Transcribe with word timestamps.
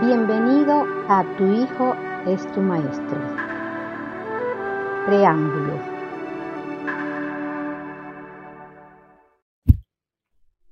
Bienvenido 0.00 0.84
a 1.08 1.24
Tu 1.36 1.44
Hijo 1.44 1.96
es 2.24 2.46
tu 2.52 2.60
Maestro. 2.60 3.18
Preámbulo. 5.06 5.72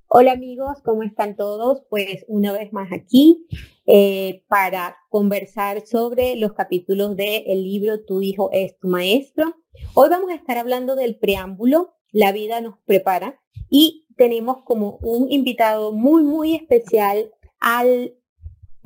Hola 0.07 0.31
amigos, 0.31 0.79
¿cómo 0.85 1.03
están 1.03 1.35
todos? 1.35 1.83
Pues 1.91 2.25
una 2.29 2.53
vez 2.53 2.73
más 2.73 2.93
aquí 2.93 3.49
eh, 3.85 4.45
para 4.47 4.97
conversar 5.09 5.85
sobre 5.85 6.37
los 6.37 6.53
capítulos 6.53 7.17
del 7.17 7.65
libro 7.65 8.05
Tu 8.05 8.23
Hijo 8.23 8.51
es 8.53 8.79
tu 8.79 8.87
Maestro. 8.87 9.57
Hoy 9.95 10.09
vamos 10.09 10.31
a 10.31 10.37
estar 10.37 10.57
hablando 10.57 10.95
del 10.95 11.19
preámbulo, 11.19 11.97
La 12.13 12.31
vida 12.31 12.61
nos 12.61 12.79
prepara, 12.85 13.41
y 13.71 14.07
tenemos 14.17 14.63
como 14.63 14.99
un 15.03 15.33
invitado 15.33 15.91
muy, 15.91 16.23
muy 16.23 16.55
especial 16.55 17.33
al 17.59 18.15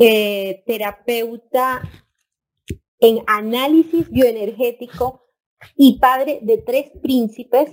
eh, 0.02 0.62
terapeuta 0.64 1.82
en 3.00 3.22
análisis 3.26 4.08
bioenergético 4.10 5.26
y 5.76 5.98
padre 5.98 6.38
de 6.40 6.56
tres 6.56 6.90
príncipes, 7.02 7.68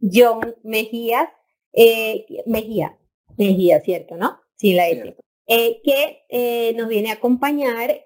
John 0.00 0.54
Mejías, 0.62 1.28
eh, 1.72 2.24
Mejía, 2.46 2.96
Mejía, 3.36 3.80
¿cierto? 3.80 4.16
¿No? 4.16 4.38
Sin 4.54 4.76
la 4.76 4.88
S. 4.90 5.16
Eh, 5.48 5.80
que 5.82 6.72
nos 6.76 6.86
viene 6.86 7.10
a 7.10 7.14
acompañar, 7.14 8.00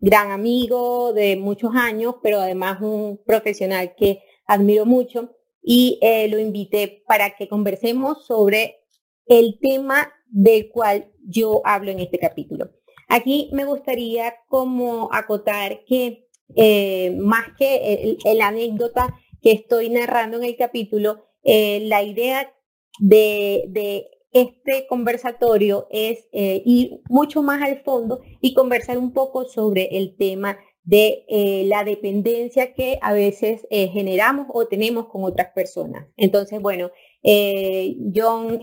gran 0.00 0.32
amigo 0.32 1.12
de 1.12 1.36
muchos 1.36 1.70
años, 1.76 2.16
pero 2.20 2.40
además 2.40 2.80
un 2.80 3.20
profesional 3.24 3.94
que 3.94 4.24
admiro 4.46 4.86
mucho, 4.86 5.36
y 5.62 6.00
lo 6.28 6.40
invité 6.40 7.04
para 7.06 7.36
que 7.36 7.48
conversemos 7.48 8.26
sobre 8.26 8.80
el 9.26 9.60
tema 9.60 10.12
del 10.30 10.70
cual 10.70 11.10
yo 11.26 11.60
hablo 11.64 11.90
en 11.90 12.00
este 12.00 12.18
capítulo. 12.18 12.70
Aquí 13.08 13.50
me 13.52 13.64
gustaría 13.64 14.34
como 14.48 15.08
acotar 15.12 15.84
que 15.84 16.28
eh, 16.54 17.16
más 17.18 17.44
que 17.58 18.16
el, 18.24 18.40
anécdota 18.40 19.14
que 19.42 19.52
estoy 19.52 19.90
narrando 19.90 20.36
en 20.38 20.44
el 20.44 20.56
capítulo, 20.56 21.24
eh, 21.42 21.80
la 21.86 22.02
idea 22.02 22.52
de, 22.98 24.08
este 24.32 24.86
conversatorio 24.88 25.88
es 25.90 26.28
eh, 26.30 26.62
ir 26.64 27.00
mucho 27.08 27.42
más 27.42 27.62
al 27.62 27.82
fondo 27.82 28.20
y 28.40 28.54
conversar 28.54 28.96
un 28.96 29.12
poco 29.12 29.44
sobre 29.44 29.98
el 29.98 30.16
tema 30.16 30.56
de 30.84 31.24
la 31.66 31.82
dependencia 31.82 32.72
que 32.72 32.98
a 33.02 33.12
veces 33.12 33.66
generamos 33.70 34.46
o 34.50 34.66
tenemos 34.66 35.06
con 35.06 35.24
otras 35.24 35.48
personas. 35.52 36.06
Entonces, 36.16 36.60
bueno, 36.60 36.90
John, 37.22 38.60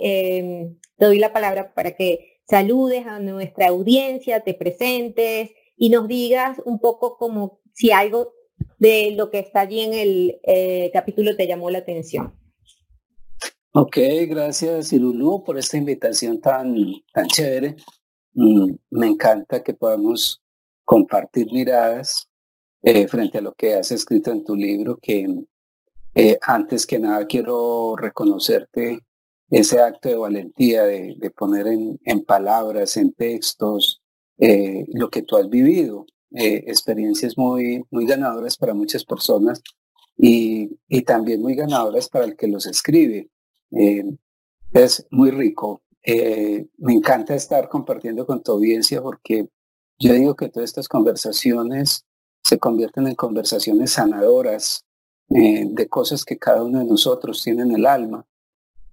te 0.98 1.06
doy 1.06 1.20
la 1.20 1.34
palabra 1.34 1.74
para 1.74 1.96
que 1.96 2.42
saludes 2.48 3.06
a 3.06 3.20
nuestra 3.20 3.68
audiencia, 3.68 4.42
te 4.42 4.54
presentes 4.54 5.52
y 5.76 5.90
nos 5.90 6.08
digas 6.08 6.62
un 6.66 6.80
poco 6.80 7.18
como 7.18 7.60
si 7.74 7.92
algo 7.92 8.34
de 8.80 9.12
lo 9.16 9.30
que 9.30 9.40
está 9.40 9.62
allí 9.62 9.82
en 9.82 9.94
el 9.94 10.40
eh, 10.44 10.90
capítulo 10.94 11.36
te 11.36 11.48
llamó 11.48 11.70
la 11.70 11.80
atención. 11.80 12.34
Ok, 13.74 13.98
gracias 14.28 14.92
Irulú 14.92 15.44
por 15.44 15.58
esta 15.58 15.78
invitación 15.78 16.42
tan, 16.42 16.76
tan 17.14 17.28
chévere. 17.28 17.76
Mm, 18.34 18.72
me 18.92 19.08
encanta 19.08 19.64
que 19.64 19.74
podamos 19.74 20.42
compartir 20.84 21.52
miradas 21.52 22.28
eh, 22.82 23.08
frente 23.08 23.38
a 23.38 23.42
lo 23.42 23.54
que 23.54 23.76
has 23.76 23.92
escrito 23.92 24.32
en 24.32 24.44
tu 24.44 24.56
libro, 24.56 24.98
que 24.98 25.28
eh, 26.16 26.40
antes 26.42 26.88
que 26.88 26.98
nada 26.98 27.28
quiero 27.28 27.96
reconocerte 27.96 29.00
ese 29.50 29.80
acto 29.80 30.10
de 30.10 30.16
valentía 30.16 30.84
de, 30.84 31.32
poner 31.36 31.68
en, 31.68 32.26
palabras, 32.26 32.98
en 32.98 33.14
textos, 33.14 34.02
eh, 34.38 34.86
lo 34.94 35.10
que 35.10 35.22
tú 35.22 35.38
has 35.38 35.50
vivido, 35.50 36.06
eh, 36.32 36.66
experiencias 36.68 37.38
muy, 37.38 37.84
muy 37.90 38.06
ganadoras 38.06 38.58
para 38.58 38.74
muchas 38.74 39.06
personas 39.06 39.62
y, 40.18 40.76
también 41.06 41.42
muy 41.42 41.56
ganadoras 41.56 42.10
para 42.10 42.26
el 42.26 42.36
que 42.36 42.48
los 42.48 42.66
escribe. 42.66 43.30
Eh, 43.72 44.04
es 44.74 45.08
muy 45.12 45.32
rico. 45.32 45.82
me 46.04 46.94
encanta 46.94 47.36
estar 47.36 47.70
compartiendo 47.70 48.26
con 48.26 48.42
tu 48.44 48.52
audiencia 48.54 49.02
porque 49.02 49.48
yo 50.00 50.14
digo 50.14 50.36
que 50.36 50.50
todas 50.50 50.70
estas 50.70 50.88
conversaciones 50.88 52.06
se 52.44 52.60
convierten 52.60 53.08
en 53.08 53.16
conversaciones 53.16 53.92
sanadoras 53.92 54.86
de 55.30 55.88
cosas 55.90 56.24
que 56.24 56.38
cada 56.38 56.64
uno 56.64 56.80
de 56.80 56.86
nosotros 56.86 57.44
tiene 57.44 57.64
en 57.64 57.72
el 57.72 57.86
alma 57.86 58.26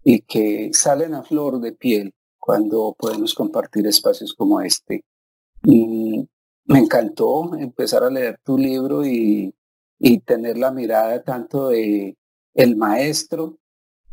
y 0.04 0.20
que 0.20 0.70
salen 0.72 1.14
a 1.14 1.22
flor 1.22 1.60
de 1.60 1.72
piel 1.72 2.12
cuando 2.38 2.94
podemos 2.98 3.34
compartir 3.34 3.86
espacios 3.86 4.34
como 4.34 4.60
este. 4.60 5.02
me 5.62 6.78
encantó 6.78 7.54
empezar 7.56 8.04
a 8.04 8.10
leer 8.10 8.38
tu 8.44 8.58
libro 8.58 9.04
y, 9.04 9.54
y 9.98 10.20
tener 10.20 10.58
la 10.58 10.70
mirada 10.70 11.22
tanto 11.22 11.68
de 11.70 12.16
el 12.54 12.76
maestro, 12.76 13.58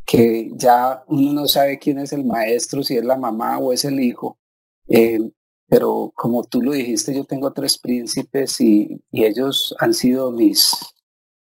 que 0.06 0.52
ya 0.56 1.04
uno 1.08 1.34
no 1.34 1.48
sabe 1.48 1.78
quién 1.78 2.00
es 2.00 2.14
el 2.14 2.26
maestro, 2.26 2.84
si 2.84 2.98
es 2.98 3.06
la 3.06 3.18
mamá 3.18 3.60
o 3.60 3.74
es 3.74 3.86
el 3.86 4.00
hijo. 4.00 4.40
Eh, 4.88 5.20
pero 5.68 6.12
como 6.16 6.44
tú 6.44 6.62
lo 6.62 6.72
dijiste, 6.74 7.14
yo 7.14 7.26
tengo 7.26 7.54
tres 7.54 7.78
príncipes 7.78 8.60
y, 8.62 9.02
y, 9.12 9.26
ellos 9.26 9.76
han 9.80 9.94
sido 9.94 10.32
mis, 10.32 10.74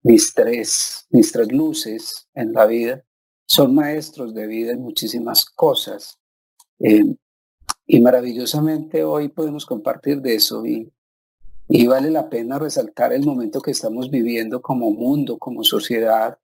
mis, 0.03 0.33
tres, 0.33 1.07
mis 1.09 1.31
tres 1.31 1.51
luces 1.51 2.27
en 2.33 2.53
la 2.53 2.65
vida 2.65 3.03
son 3.49 3.73
maestros 3.73 4.33
de 4.33 4.45
vida 4.45 4.73
en 4.73 4.81
muchísimas 4.81 5.43
cosas. 5.43 6.19
Eh, 6.79 7.15
y 7.87 7.99
maravillosamente 7.99 9.03
hoy 9.03 9.29
podemos 9.29 9.65
compartir 9.65 10.21
de 10.21 10.35
eso 10.35 10.63
y, 10.65 10.91
vale 11.87 12.11
la 12.11 12.29
pena 12.29 12.59
resaltar 12.59 13.11
el 13.11 13.25
momento 13.25 13.61
que 13.61 13.71
estamos 13.71 14.11
viviendo 14.11 14.61
como 14.61 14.91
mundo, 14.91 15.39
como 15.39 15.63
sociedad, 15.63 16.37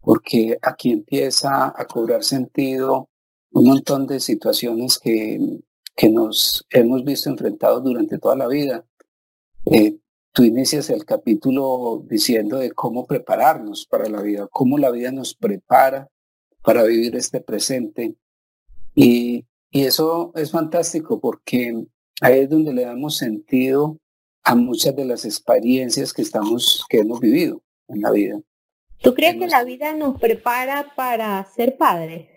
porque 0.00 0.58
aquí 0.60 0.90
empieza 0.90 1.72
a 1.74 1.84
cobrar 1.86 2.24
sentido 2.24 3.08
un 3.52 3.68
montón 3.68 4.06
de 4.06 4.20
situaciones 4.20 4.98
que, 4.98 5.60
que 5.96 6.08
nos 6.08 6.66
hemos 6.70 7.04
visto 7.04 7.30
enfrentados 7.30 7.84
durante 7.84 8.18
toda 8.18 8.36
la 8.36 8.48
vida. 8.48 8.84
Eh, 9.66 9.98
tú 10.32 10.44
inicias 10.44 10.90
el 10.90 11.04
capítulo 11.04 12.02
diciendo 12.06 12.58
de 12.58 12.72
cómo 12.72 13.06
prepararnos 13.06 13.86
para 13.86 14.08
la 14.08 14.20
vida, 14.22 14.48
cómo 14.50 14.78
la 14.78 14.90
vida 14.90 15.12
nos 15.12 15.34
prepara 15.34 16.08
para 16.62 16.82
vivir 16.84 17.16
este 17.16 17.40
presente. 17.40 18.16
Y, 18.94 19.44
y 19.70 19.84
eso 19.84 20.32
es 20.34 20.50
fantástico 20.50 21.20
porque 21.20 21.84
ahí 22.20 22.40
es 22.40 22.50
donde 22.50 22.72
le 22.72 22.84
damos 22.84 23.16
sentido 23.16 23.98
a 24.42 24.54
muchas 24.54 24.96
de 24.96 25.04
las 25.04 25.24
experiencias 25.24 26.12
que 26.12 26.22
estamos, 26.22 26.84
que 26.88 26.98
hemos 26.98 27.20
vivido 27.20 27.62
en 27.88 28.00
la 28.00 28.10
vida. 28.10 28.40
¿Tú 29.00 29.14
crees 29.14 29.36
que 29.36 29.46
la 29.46 29.62
vida 29.62 29.92
nos 29.92 30.18
prepara 30.18 30.92
para 30.96 31.44
ser 31.44 31.76
padres? 31.76 32.28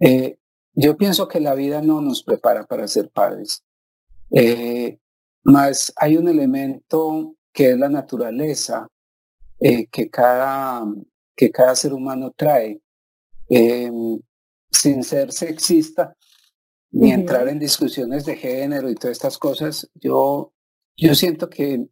Eh, 0.00 0.36
yo 0.72 0.96
pienso 0.96 1.28
que 1.28 1.40
la 1.40 1.54
vida 1.54 1.80
no 1.80 2.00
nos 2.00 2.22
prepara 2.22 2.66
para 2.66 2.88
ser 2.88 3.08
padres. 3.10 3.64
Eh, 4.30 4.98
más 5.44 5.92
hay 5.96 6.16
un 6.16 6.28
elemento 6.28 7.36
que 7.52 7.70
es 7.70 7.78
la 7.78 7.88
naturaleza 7.88 8.88
eh, 9.60 9.86
que 9.86 10.10
cada 10.10 10.84
que 11.36 11.50
cada 11.50 11.74
ser 11.74 11.92
humano 11.92 12.32
trae, 12.36 12.80
em, 13.48 14.20
sin 14.70 15.02
ser 15.02 15.32
sexista, 15.32 16.16
ni 16.90 17.12
entrar 17.12 17.48
en 17.48 17.58
discusiones 17.58 18.24
de 18.24 18.36
género 18.36 18.88
y 18.88 18.94
todas 18.94 19.16
estas 19.16 19.36
cosas, 19.36 19.90
yo, 19.94 20.52
yo 20.96 21.14
siento 21.14 21.50
que 21.50 21.86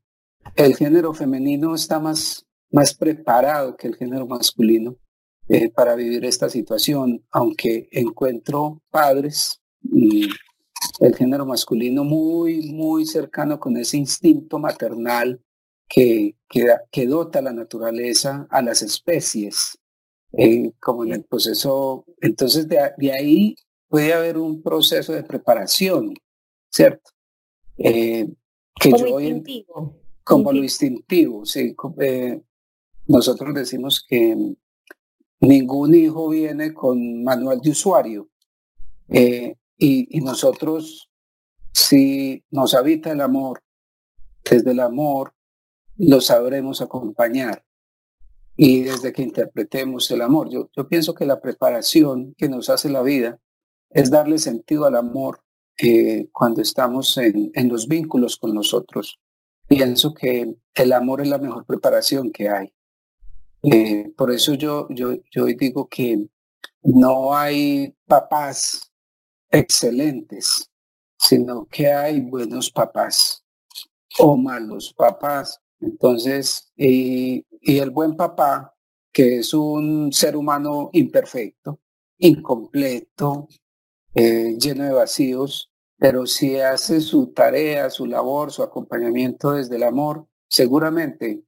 el 0.57 0.77
género 0.77 1.13
femenino 1.13 1.75
está 1.75 1.99
más, 1.99 2.47
más 2.71 2.95
preparado 2.95 3.77
que 3.77 3.89
el 3.89 3.97
género 3.97 4.27
masculino 4.27 4.97
eh, 5.49 5.71
para 5.71 5.97
vivir 5.97 6.25
esta 6.25 6.49
situación, 6.49 7.25
aunque 7.31 7.89
encuentro 7.91 8.81
padres, 8.91 9.61
y 9.83 10.29
el 11.01 11.17
género 11.17 11.47
masculino 11.47 12.05
muy, 12.05 12.73
muy 12.73 13.07
cercano 13.07 13.59
con 13.59 13.77
ese 13.77 13.97
instinto 13.97 14.59
maternal 14.59 15.41
que, 15.93 16.37
que, 16.91 17.07
dota 17.07 17.43
la 17.43 17.53
naturaleza 17.53 18.47
a 18.49 18.63
las 18.63 18.81
especies, 18.81 19.79
eh, 20.33 20.73
como 20.81 21.05
en 21.05 21.13
el 21.13 21.25
proceso. 21.25 22.07
Entonces, 22.23 22.67
de, 22.67 23.13
ahí 23.13 23.57
puede 23.89 24.15
haber 24.15 24.39
un 24.39 24.63
proceso 24.63 25.13
de 25.13 25.23
preparación, 25.23 26.15
¿cierto? 26.71 27.11
Eh, 27.77 28.27
que 28.81 28.91
como 28.91 29.07
yo 29.07 29.21
instintivo. 29.21 30.01
como 30.25 30.53
lo 30.53 30.63
instintivo, 30.63 31.45
sí. 31.45 31.77
Eh, 32.01 32.41
nosotros 33.07 33.55
decimos 33.55 34.03
que 34.09 34.35
ningún 35.41 35.95
hijo 35.95 36.31
viene 36.31 36.73
con 36.73 37.23
manual 37.23 37.61
de 37.61 37.71
usuario. 37.71 38.31
y, 39.11 39.57
y, 39.77 40.21
nosotros, 40.23 41.11
si 41.75 42.43
nos 42.51 42.73
habita 42.73 43.13
el 43.13 43.21
amor, 43.21 43.63
desde 44.43 44.71
el 44.71 44.81
amor 44.81 45.35
lo 45.97 46.21
sabremos 46.21 46.81
acompañar. 46.81 47.65
Y 48.57 48.83
desde 48.83 49.13
que 49.13 49.23
interpretemos 49.23 50.11
el 50.11 50.21
amor, 50.21 50.51
yo, 50.51 50.71
yo 50.77 50.89
pienso 50.89 51.15
que 51.15 51.25
la 51.25 51.41
preparación 51.41 52.35
que 52.37 52.49
nos 52.49 52.69
hace 52.69 52.91
la 52.91 53.03
vida 53.03 53.39
es 53.91 54.11
darle 54.11 54.39
sentido 54.39 54.85
al 54.85 54.97
amor 54.97 55.43
eh, 55.79 56.29
cuando 56.33 56.61
estamos 56.61 57.17
en, 57.17 57.51
en, 57.55 57.69
los 57.69 57.89
vínculos 57.89 58.37
con 58.37 58.55
nosotros. 58.55 59.19
Pienso 59.67 60.13
que 60.13 60.55
el 60.75 60.93
amor 60.93 61.23
es 61.23 61.29
la 61.29 61.39
mejor 61.39 61.65
preparación 61.65 62.31
que 62.31 62.49
hay. 62.49 62.73
Eh, 63.63 64.13
por 64.17 64.33
eso 64.33 64.55
yo, 64.55 64.87
yo, 64.91 65.15
yo 65.31 65.47
digo 65.47 65.89
que 65.89 66.27
no 66.83 67.35
hay 67.35 67.95
papás 68.07 68.93
excelentes, 69.51 70.71
sino 71.17 71.67
que 71.67 71.93
hay 71.93 72.21
buenos 72.21 72.71
papás 72.71 73.45
o 74.19 74.37
malos 74.37 74.93
papás. 74.93 75.61
Entonces, 75.83 76.73
y, 76.77 77.45
el 77.61 77.91
buen 77.91 78.17
papá, 78.17 78.75
que 79.13 79.39
es 79.39 79.53
un 79.55 80.13
ser 80.13 80.37
humano 80.37 80.91
imperfecto, 80.93 81.81
incompleto, 82.19 83.49
eh, 84.15 84.57
lleno 84.59 84.85
de 84.85 84.93
vacíos, 84.93 85.71
pero 85.99 86.27
si 86.27 86.57
hace 86.59 87.01
su 87.01 87.29
tarea, 87.33 87.91
su 87.91 88.07
labor, 88.07 88.51
su 88.53 88.63
acompañamiento 88.63 89.53
desde 89.53 89.77
el 89.77 89.85
amor, 89.85 90.27
seguramente 90.49 91.45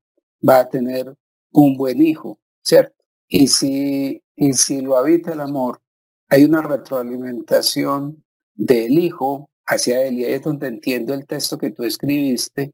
va 0.47 0.61
a 0.61 0.69
tener 0.69 1.15
un 1.53 1.77
buen 1.77 2.03
hijo, 2.03 2.39
¿cierto? 2.63 2.95
Y 3.29 3.49
si, 3.49 4.23
y 4.37 4.53
si 4.53 4.81
lo 4.81 4.97
habita 4.97 5.33
el 5.33 5.41
amor, 5.41 5.81
hay 6.29 6.45
una 6.45 6.63
retroalimentación 6.63 8.25
del 8.55 8.99
hijo 8.99 9.51
hacia 9.67 10.03
él, 10.07 10.19
y 10.19 10.25
ahí 10.25 10.35
es 10.35 10.43
donde 10.43 10.69
entiendo 10.69 11.15
el 11.15 11.27
texto 11.27 11.59
que 11.59 11.71
tú 11.71 11.85
escribiste, 11.85 12.73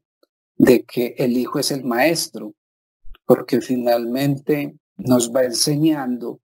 de 0.61 0.83
que 0.83 1.15
el 1.17 1.35
hijo 1.37 1.57
es 1.57 1.71
el 1.71 1.83
maestro, 1.83 2.53
porque 3.25 3.61
finalmente 3.61 4.75
nos 4.95 5.33
va 5.33 5.43
enseñando 5.43 6.39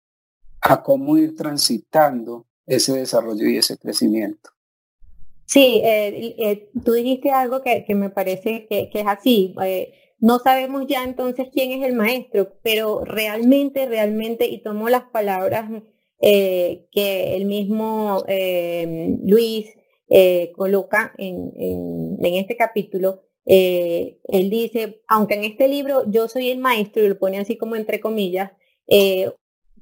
a 0.59 0.81
cómo 0.81 1.17
ir 1.17 1.35
transitando 1.35 2.47
ese 2.65 2.93
desarrollo 2.93 3.47
y 3.47 3.57
ese 3.57 3.77
crecimiento. 3.77 4.49
Sí, 5.45 5.81
eh, 5.83 6.35
eh, 6.39 6.69
tú 6.83 6.93
dijiste 6.93 7.29
algo 7.29 7.61
que, 7.61 7.85
me 7.93 8.09
parece 8.09 8.65
que, 8.67 8.89
es 8.91 9.07
así. 9.07 9.53
Eh, 9.63 9.93
no 10.19 10.39
sabemos 10.39 10.87
ya 10.87 11.03
entonces 11.03 11.49
quién 11.53 11.71
es 11.71 11.87
el 11.87 11.93
maestro, 11.93 12.53
pero 12.63 13.05
realmente, 13.05 13.85
realmente, 13.85 14.47
y 14.47 14.63
tomo 14.63 14.89
las 14.89 15.03
palabras 15.03 15.69
que 16.19 17.35
el 17.35 17.45
mismo 17.45 18.23
Luis 19.23 19.67
coloca 20.55 21.13
en, 21.19 21.53
en, 21.55 22.33
este 22.33 22.57
capítulo, 22.57 23.26
él 23.47 24.49
dice, 24.49 25.01
aunque 25.07 25.35
en 25.35 25.45
este 25.45 25.67
libro 25.67 26.03
yo 26.07 26.27
soy 26.27 26.49
el 26.49 26.59
maestro, 26.59 27.03
y 27.03 27.09
lo 27.09 27.17
pone 27.17 27.39
así 27.39 27.57
como 27.57 27.75
entre 27.75 27.99
comillas, 28.01 28.51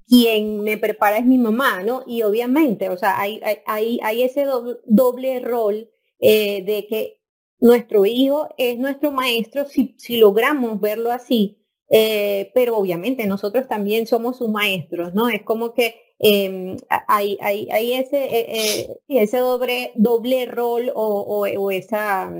quien 0.07 0.61
me 0.61 0.77
prepara 0.77 1.17
es 1.17 1.25
mi 1.25 1.37
mamá, 1.37 1.83
¿no? 1.83 2.03
Y 2.05 2.21
obviamente, 2.23 2.89
o 2.89 2.97
sea, 2.97 3.19
hay, 3.19 3.41
hay, 3.65 4.23
ese 4.23 4.45
doble, 4.85 5.39
rol 5.39 5.89
eh, 6.19 6.63
de 6.63 6.87
que 6.87 7.21
nuestro 7.59 8.05
hijo 8.05 8.49
es 8.57 8.77
nuestro 8.77 9.11
maestro 9.11 9.65
si, 9.65 9.95
si 9.97 10.17
logramos 10.17 10.79
verlo 10.79 11.11
así, 11.11 11.57
eh, 11.89 12.51
pero 12.53 12.77
obviamente 12.77 13.25
nosotros 13.27 13.67
también 13.67 14.07
somos 14.07 14.37
sus 14.37 14.49
maestros, 14.49 15.13
¿no? 15.13 15.29
Es 15.29 15.43
como 15.43 15.73
que 15.73 15.95
em, 16.19 16.77
hay, 17.07 17.37
hay, 17.41 17.69
hay, 17.71 17.93
ese, 17.93 18.27
eh, 18.31 18.97
ese 19.07 19.37
doble, 19.39 19.91
doble 19.95 20.45
rol 20.45 20.91
o, 20.93 21.45
o, 21.57 21.71
esa, 21.71 22.31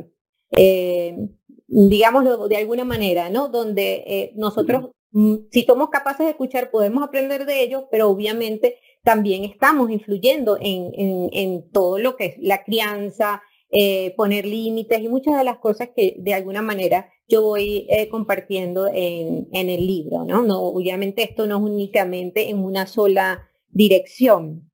digámoslo 1.68 2.48
de 2.48 2.58
alguna 2.58 2.86
manera, 2.86 3.30
¿no? 3.30 3.50
Donde 3.50 4.32
nosotros 4.36 4.92
Mm, 5.18 5.48
si 5.50 5.64
somos 5.64 5.90
capaces 5.92 6.26
de 6.26 6.32
escuchar, 6.32 6.70
podemos 6.72 7.02
aprender 7.02 7.46
de 7.46 7.64
ellos, 7.64 7.86
pero 7.90 8.10
obviamente 8.10 8.80
también 9.02 9.46
estamos 9.46 9.90
influyendo 9.90 10.58
en, 10.60 10.92
en, 11.32 11.72
todo 11.72 12.00
lo 12.00 12.18
que 12.18 12.26
es 12.26 12.36
la 12.40 12.66
crianza, 12.66 13.42
eh, 13.72 14.14
poner 14.18 14.46
límites 14.46 15.00
y 15.00 15.08
muchas 15.08 15.38
de 15.38 15.46
las 15.46 15.60
cosas 15.60 15.92
que 15.96 16.16
de 16.20 16.34
alguna 16.34 16.62
manera 16.62 17.10
yo 17.30 17.44
voy 17.44 17.88
eh, 17.90 18.10
compartiendo 18.10 18.88
en, 18.88 19.48
en, 19.54 19.70
el 19.70 19.88
libro, 19.88 20.26
¿no? 20.26 20.42
¿no? 20.42 20.62
Obviamente 20.62 21.24
esto 21.24 21.48
no 21.48 21.60
es 21.60 21.64
únicamente 21.64 22.50
en 22.50 22.60
una 22.60 22.86
sola 22.86 23.50
dirección. 23.70 24.70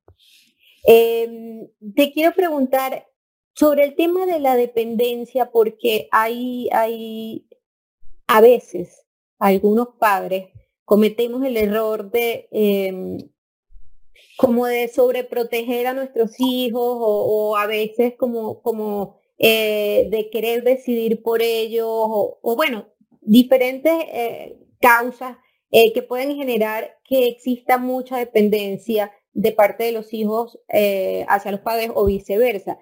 Em, 0.85 1.67
te 1.95 2.11
quiero 2.11 2.33
preguntar 2.33 3.05
sobre 3.53 3.85
el 3.85 3.95
tema 3.95 4.25
de 4.25 4.39
la 4.39 4.55
dependencia, 4.55 5.51
porque 5.51 6.07
hay, 6.11 6.69
hay 6.71 7.47
a 8.27 8.41
veces 8.41 9.05
algunos 9.39 9.89
padres 9.99 10.49
cometemos 10.85 11.43
el 11.43 11.57
error 11.57 12.11
de 12.11 12.47
em, 12.51 13.17
como 14.37 14.65
de 14.65 14.87
sobreproteger 14.87 15.87
a 15.87 15.93
nuestros 15.93 16.39
hijos 16.39 16.97
o, 16.99 17.55
a 17.57 17.67
veces 17.67 18.15
como, 18.17 18.61
como 18.61 19.15
eh, 19.37 20.07
de 20.09 20.29
querer 20.29 20.63
decidir 20.63 21.21
por 21.21 21.41
ellos 21.41 21.87
o, 21.87 22.55
bueno, 22.55 22.87
diferentes 23.21 23.93
eh, 24.11 24.57
causas 24.79 25.37
eh, 25.71 25.93
que 25.93 26.01
pueden 26.01 26.35
generar 26.35 26.97
que 27.03 27.27
exista 27.27 27.77
mucha 27.77 28.17
dependencia 28.17 29.11
de 29.33 29.51
parte 29.51 29.83
de 29.83 29.91
los 29.91 30.13
hijos 30.13 30.59
hacia 31.27 31.51
los 31.51 31.61
padres 31.61 31.91
o 31.93 32.05
viceversa. 32.05 32.79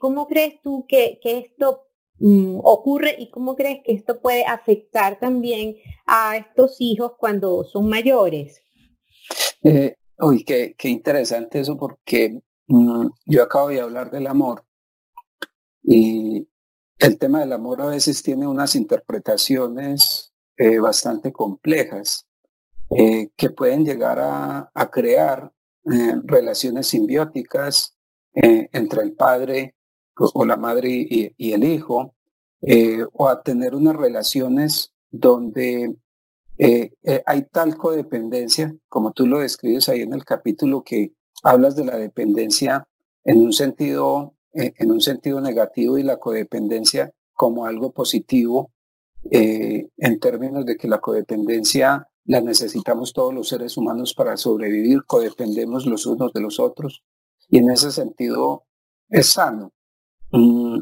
¿Cómo 0.00 0.26
crees 0.26 0.60
tú 0.62 0.86
que, 0.88 1.18
que 1.22 1.38
esto 1.38 1.88
Mm, 2.20 2.58
ocurre 2.64 3.14
y 3.16 3.30
cómo 3.30 3.54
crees 3.54 3.80
que 3.84 3.92
esto 3.92 4.20
puede 4.20 4.44
afectar 4.44 5.20
también 5.20 5.76
a 6.04 6.36
estos 6.36 6.76
hijos 6.80 7.12
cuando 7.16 7.62
son 7.64 7.88
mayores? 7.88 8.60
Eh, 9.62 9.94
uy, 10.18 10.44
qué, 10.44 10.74
qué, 10.76 10.88
interesante 10.88 11.60
eso 11.60 11.76
porque 11.76 12.40
mm, 12.66 13.06
yo 13.26 13.42
acabo 13.42 13.68
de 13.68 13.80
hablar 13.80 14.10
del 14.10 14.26
amor 14.26 14.64
y 15.82 16.48
el 16.98 17.18
tema 17.18 17.40
del 17.40 17.52
amor 17.52 17.82
a 17.82 17.86
veces 17.86 18.20
tiene 18.20 18.48
unas 18.48 18.74
interpretaciones 18.74 20.32
eh, 20.56 20.80
bastante 20.80 21.32
complejas 21.32 22.26
eh, 22.90 23.30
que 23.36 23.50
pueden 23.50 23.84
llegar 23.84 24.18
a, 24.18 24.70
a 24.74 24.90
crear 24.90 25.52
relaciones 26.24 26.88
simbióticas 26.88 27.97
entre 28.40 29.02
el 29.02 29.12
padre 29.12 29.74
o 30.16 30.44
la 30.44 30.56
madre 30.56 30.90
y, 30.90 31.52
el 31.52 31.64
hijo, 31.64 32.14
eh, 32.62 33.04
o 33.12 33.28
a 33.28 33.42
tener 33.42 33.74
unas 33.74 33.96
relaciones 33.96 34.92
donde 35.10 35.96
eh, 36.58 36.92
eh, 37.02 37.22
hay 37.24 37.42
tal 37.52 37.76
codependencia, 37.76 38.74
como 38.88 39.12
tú 39.12 39.26
lo 39.26 39.40
describes 39.40 39.88
ahí 39.88 40.02
en 40.02 40.12
el 40.12 40.24
capítulo, 40.24 40.82
que 40.82 41.12
hablas 41.42 41.76
de 41.76 41.84
la 41.84 41.96
dependencia 41.96 42.86
en 43.24 43.38
un 43.38 43.52
sentido, 43.52 44.34
en 44.52 44.90
un 44.90 45.00
sentido 45.00 45.40
negativo 45.40 45.98
y 45.98 46.02
la 46.02 46.16
codependencia 46.16 47.12
como 47.34 47.66
algo 47.66 47.92
positivo, 47.92 48.72
en 49.30 50.20
términos 50.20 50.64
de 50.64 50.76
que 50.76 50.88
la 50.88 50.98
codependencia 50.98 52.08
la 52.24 52.40
necesitamos 52.40 53.12
todos 53.12 53.32
los 53.32 53.48
seres 53.48 53.76
humanos 53.76 54.14
para 54.14 54.36
sobrevivir, 54.36 55.04
codependemos 55.06 55.86
los 55.86 56.06
unos 56.06 56.32
de 56.32 56.40
los 56.40 56.58
otros, 56.58 57.04
y 57.48 57.58
en 57.58 57.70
ese 57.70 57.90
sentido 57.90 58.64
es 59.08 59.30
sano. 59.32 59.72
Mm, 60.30 60.80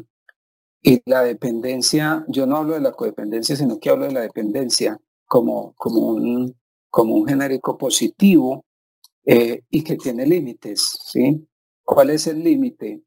y 0.81 1.01
la 1.05 1.23
dependencia, 1.23 2.25
yo 2.27 2.45
no 2.45 2.57
hablo 2.57 2.73
de 2.73 2.81
la 2.81 2.91
codependencia, 2.91 3.55
sino 3.55 3.79
que 3.79 3.89
hablo 3.89 4.05
de 4.05 4.13
la 4.13 4.21
dependencia 4.21 4.99
como, 5.25 5.73
como, 5.75 5.99
un, 6.09 6.55
como 6.89 7.15
un 7.15 7.27
genérico 7.27 7.77
positivo 7.77 8.65
eh, 9.25 9.63
y 9.69 9.83
que 9.83 9.97
tiene 9.97 10.25
límites. 10.25 10.97
¿sí? 11.05 11.45
¿Cuál 11.83 12.11
es 12.11 12.27
el 12.27 12.43
límite? 12.43 13.01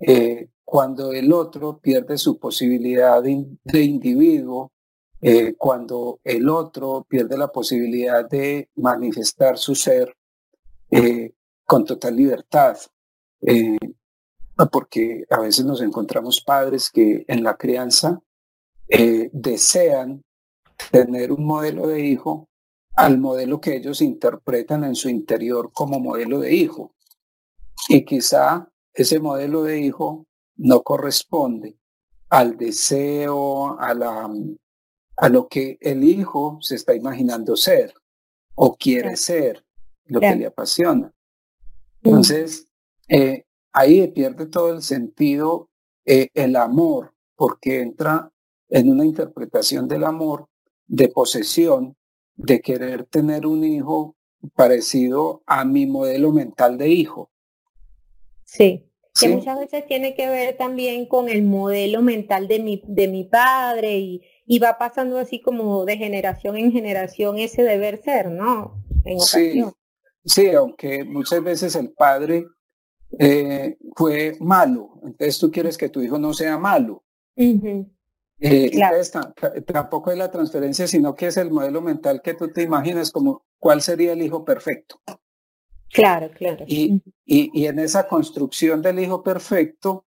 Eh, 0.00 0.48
cuando 0.64 1.12
el 1.12 1.32
otro 1.32 1.78
pierde 1.78 2.18
su 2.18 2.38
posibilidad 2.38 3.22
de, 3.22 3.82
individuo, 3.82 4.70
eh, 5.20 5.54
cuando 5.56 6.20
el 6.22 6.48
otro 6.48 7.06
pierde 7.08 7.36
la 7.36 7.48
posibilidad 7.48 8.28
de 8.28 8.68
manifestar 8.76 9.58
su 9.58 9.74
ser 9.74 10.14
con 11.68 11.84
total 11.84 12.16
libertad. 12.16 12.78
Ah, 14.60 14.66
porque 14.66 15.24
a 15.30 15.38
veces 15.38 15.64
nos 15.64 15.80
encontramos 15.80 16.40
padres 16.40 16.90
que 16.90 17.24
en 17.28 17.44
la 17.44 17.56
crianza 17.56 18.20
eh, 18.88 19.30
desean 19.32 20.24
tener 20.90 21.30
un 21.30 21.44
modelo 21.44 21.86
de 21.86 22.00
hijo 22.00 22.48
al 22.96 23.18
modelo 23.18 23.60
que 23.60 23.76
ellos 23.76 24.00
interpretan 24.00 24.82
en 24.82 24.96
su 24.96 25.08
interior 25.08 25.70
como 25.72 26.00
modelo 26.00 26.40
de 26.40 26.52
hijo. 26.54 26.92
Y 27.88 28.04
quizá 28.04 28.68
ese 28.92 29.20
modelo 29.20 29.62
de 29.62 29.80
hijo 29.80 30.26
no 30.56 30.82
corresponde 30.82 31.78
al 32.28 32.56
deseo, 32.56 33.78
a, 33.78 33.94
la, 33.94 34.28
a 35.18 35.28
lo 35.28 35.46
que 35.46 35.78
el 35.80 36.02
hijo 36.02 36.58
se 36.60 36.74
está 36.74 36.96
imaginando 36.96 37.54
ser 37.54 37.94
o 38.56 38.74
quiere 38.74 39.16
ser, 39.16 39.64
lo 40.06 40.18
que 40.18 40.34
le 40.34 40.46
apasiona. 40.46 41.12
Entonces, 42.08 42.66
eh, 43.08 43.44
ahí 43.72 44.06
pierde 44.08 44.46
todo 44.46 44.72
el 44.72 44.82
sentido 44.82 45.68
eh, 46.04 46.28
el 46.34 46.56
amor, 46.56 47.12
porque 47.36 47.80
entra 47.80 48.30
en 48.68 48.90
una 48.90 49.04
interpretación 49.04 49.88
del 49.88 50.04
amor 50.04 50.48
de 50.86 51.08
posesión, 51.08 51.96
de 52.36 52.60
querer 52.60 53.04
tener 53.04 53.46
un 53.46 53.64
hijo 53.64 54.16
parecido 54.54 55.42
a 55.46 55.64
mi 55.64 55.86
modelo 55.86 56.32
mental 56.32 56.78
de 56.78 56.88
hijo. 56.88 57.30
Sí. 58.44 58.84
que 59.20 59.28
muchas 59.28 59.58
veces 59.58 59.86
tiene 59.86 60.14
que 60.14 60.28
ver 60.28 60.56
también 60.56 61.06
con 61.06 61.28
el 61.28 61.42
modelo 61.42 62.00
mental 62.02 62.48
de 62.48 62.60
mi, 62.60 62.82
de 62.86 63.08
mi 63.08 63.24
padre 63.24 63.98
y, 63.98 64.22
y 64.46 64.58
va 64.60 64.78
pasando 64.78 65.18
así 65.18 65.40
como 65.42 65.84
de 65.84 65.98
generación 65.98 66.56
en 66.56 66.72
generación 66.72 67.38
ese 67.38 67.62
deber 67.62 68.00
ser, 68.02 68.30
¿no? 68.30 68.82
sí, 69.18 69.62
sí, 70.24 70.50
aunque 70.50 71.04
muchas 71.04 71.42
veces 71.42 71.74
el 71.76 71.92
padre 71.92 72.46
eh, 73.18 73.76
fue 73.96 74.36
malo, 74.40 75.00
entonces 75.02 75.38
tú 75.38 75.50
quieres 75.50 75.76
que 75.76 75.88
tu 75.88 76.02
hijo 76.02 76.18
no 76.18 76.34
sea 76.34 76.58
malo. 76.58 77.04
Eh, 78.40 78.70
tampoco 79.66 80.12
es 80.12 80.18
la 80.18 80.30
transferencia, 80.30 80.86
sino 80.86 81.14
que 81.14 81.26
es 81.26 81.36
el 81.36 81.50
modelo 81.50 81.80
mental 81.80 82.22
que 82.22 82.34
tú 82.34 82.52
te 82.52 82.62
imaginas 82.62 83.10
como 83.10 83.44
cuál 83.58 83.82
sería 83.82 84.12
el 84.12 84.22
hijo 84.22 84.44
perfecto. 84.44 85.00
Claro, 85.90 86.30
claro. 86.30 86.64
Y, 86.68 87.02
y, 87.24 87.50
y 87.52 87.66
en 87.66 87.78
esa 87.78 88.06
construcción 88.06 88.82
del 88.82 89.00
hijo 89.00 89.22
perfecto, 89.22 90.04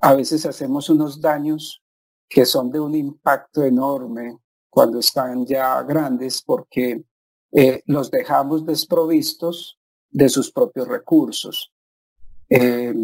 a 0.00 0.14
veces 0.14 0.44
hacemos 0.44 0.90
unos 0.90 1.20
daños 1.20 1.82
que 2.28 2.44
son 2.44 2.70
de 2.70 2.80
un 2.80 2.94
impacto 2.94 3.62
enorme 3.62 4.38
cuando 4.68 4.98
están 4.98 5.46
ya 5.46 5.82
grandes 5.82 6.42
porque 6.42 7.04
eh, 7.52 7.82
los 7.86 8.10
dejamos 8.10 8.64
desprovistos 8.64 9.78
de 10.10 10.28
sus 10.28 10.50
propios 10.50 10.88
recursos. 10.88 11.72
Eh, 12.48 12.94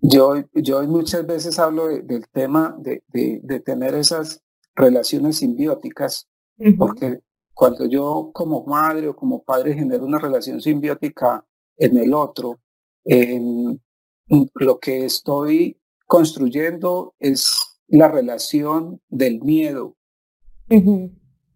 yo, 0.00 0.34
yo 0.54 0.82
muchas 0.84 1.26
veces 1.26 1.58
hablo 1.58 1.88
del 1.88 2.28
tema 2.28 2.76
de, 2.78 3.02
de, 3.12 3.60
tener 3.60 3.94
esas 3.94 4.42
relaciones 4.74 5.38
simbióticas, 5.38 6.26
porque 6.78 7.20
cuando 7.52 7.86
yo 7.86 8.30
como 8.32 8.64
madre 8.64 9.08
o 9.08 9.16
como 9.16 9.42
padre 9.42 9.74
genero 9.74 10.04
una 10.04 10.18
relación 10.18 10.60
simbiótica 10.60 11.44
en 11.76 11.98
el 11.98 12.14
otro, 12.14 12.60
lo 14.54 14.78
que 14.80 15.04
estoy 15.04 15.78
construyendo 16.06 17.14
es 17.18 17.78
la 17.88 18.08
relación 18.08 19.00
del 19.08 19.40
miedo. 19.42 19.96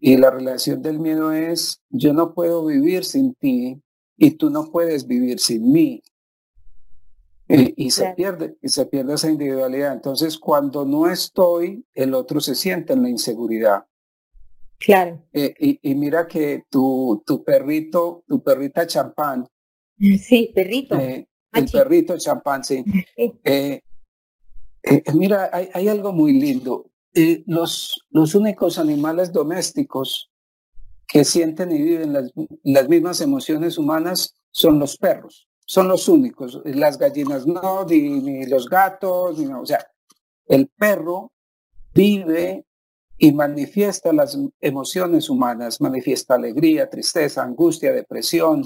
Y 0.05 0.17
la 0.17 0.29
relación 0.29 0.83
del 0.83 0.99
miedo 0.99 1.31
es, 1.31 1.81
yo 1.89 2.13
no 2.13 2.35
puedo 2.35 2.63
vivir 2.63 3.03
sin 3.05 3.33
ti 3.33 3.81
y 4.15 4.31
tú 4.37 4.51
no 4.51 4.69
puedes 4.69 5.07
vivir 5.07 5.39
sin 5.39 5.71
mí. 5.71 6.03
Y, 7.47 7.89
se 7.89 8.13
pierde, 8.13 8.55
y 8.61 8.69
se 8.69 8.85
pierde 8.85 9.15
esa 9.15 9.31
individualidad. 9.31 9.93
Entonces, 9.93 10.37
cuando 10.37 10.85
no 10.85 11.09
estoy, 11.09 11.83
el 11.95 12.13
otro 12.13 12.39
se 12.39 12.53
siente 12.53 12.93
en 12.93 13.01
la 13.01 13.09
inseguridad. 13.09 13.85
Claro. 14.77 15.25
Eh, 15.33 15.79
y, 15.81 15.95
mira 15.95 16.27
que 16.27 16.65
tu, 16.69 17.23
tu 17.25 17.43
perrito, 17.43 18.23
tu 18.27 18.43
perrita 18.43 18.85
champán. 18.85 19.47
Sí, 19.97 20.51
perrito. 20.53 20.99
Eh, 20.99 21.27
el 21.51 21.65
perrito 21.65 22.15
champán, 22.19 22.63
sí. 22.63 22.85
Eh, 24.87 25.01
mira, 25.15 25.49
hay, 25.51 25.67
hay, 25.73 25.87
algo 25.87 26.13
muy 26.13 26.33
lindo. 26.33 26.91
Los, 27.45 28.05
los 28.09 28.35
únicos 28.35 28.77
animales 28.77 29.31
domésticos 29.31 30.31
que 31.07 31.23
sienten 31.23 31.71
y 31.71 31.81
viven 31.81 32.13
las, 32.13 32.31
las 32.63 32.89
mismas 32.89 33.21
emociones 33.21 33.77
humanas 33.77 34.35
son 34.51 34.79
los 34.79 34.97
perros. 34.97 35.47
Son 35.65 35.87
los 35.87 36.07
únicos. 36.07 36.61
Las 36.63 36.97
gallinas 36.97 37.47
no, 37.47 37.85
ni, 37.85 38.45
los 38.45 38.69
gatos, 38.69 39.39
ni, 39.39 39.51
o 39.51 39.65
sea, 39.65 39.85
el 40.47 40.67
perro 40.67 41.31
vive 41.93 42.65
y 43.17 43.31
manifiesta 43.31 44.13
las 44.13 44.37
emociones 44.61 45.29
humanas, 45.29 45.81
manifiesta 45.81 46.35
alegría, 46.35 46.89
tristeza, 46.89 47.43
angustia, 47.43 47.93
depresión, 47.93 48.63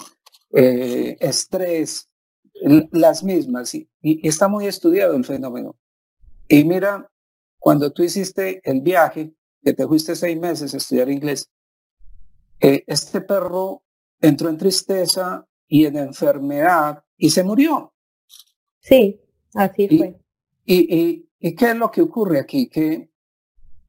eh, 0.53 1.15
estrés, 1.19 2.09
las 2.91 3.23
mismas. 3.23 3.73
Y, 3.75 3.87
está 4.01 4.47
muy 4.47 4.67
estudiado 4.67 5.15
el 5.15 5.23
fenómeno. 5.23 5.77
Y 6.49 6.63
mira, 6.65 7.09
cuando 7.59 7.91
tú 7.91 8.03
hiciste 8.03 8.61
el 8.63 8.81
viaje, 8.81 9.33
que 9.61 9.73
te 9.73 9.85
fuiste 9.85 10.15
seis 10.15 10.39
meses 10.39 10.73
a 10.73 10.77
estudiar 10.77 11.09
inglés, 11.09 11.49
eh, 12.61 12.83
este 12.87 13.21
perro 13.21 13.83
entró 14.19 14.49
en 14.49 14.57
tristeza 14.57 15.45
y 15.67 15.85
en 15.85 15.97
enfermedad 15.97 17.03
y 17.17 17.29
se 17.29 17.43
murió. 17.43 17.93
Sí, 18.79 19.21
así 19.53 19.87
fue. 19.97 20.19
Y, 20.65 20.95
y, 20.95 21.29
y, 21.39 21.55
qué 21.55 21.71
es 21.71 21.75
lo 21.75 21.91
que 21.91 22.01
ocurre 22.01 22.39
aquí? 22.39 22.69
Que 22.69 23.09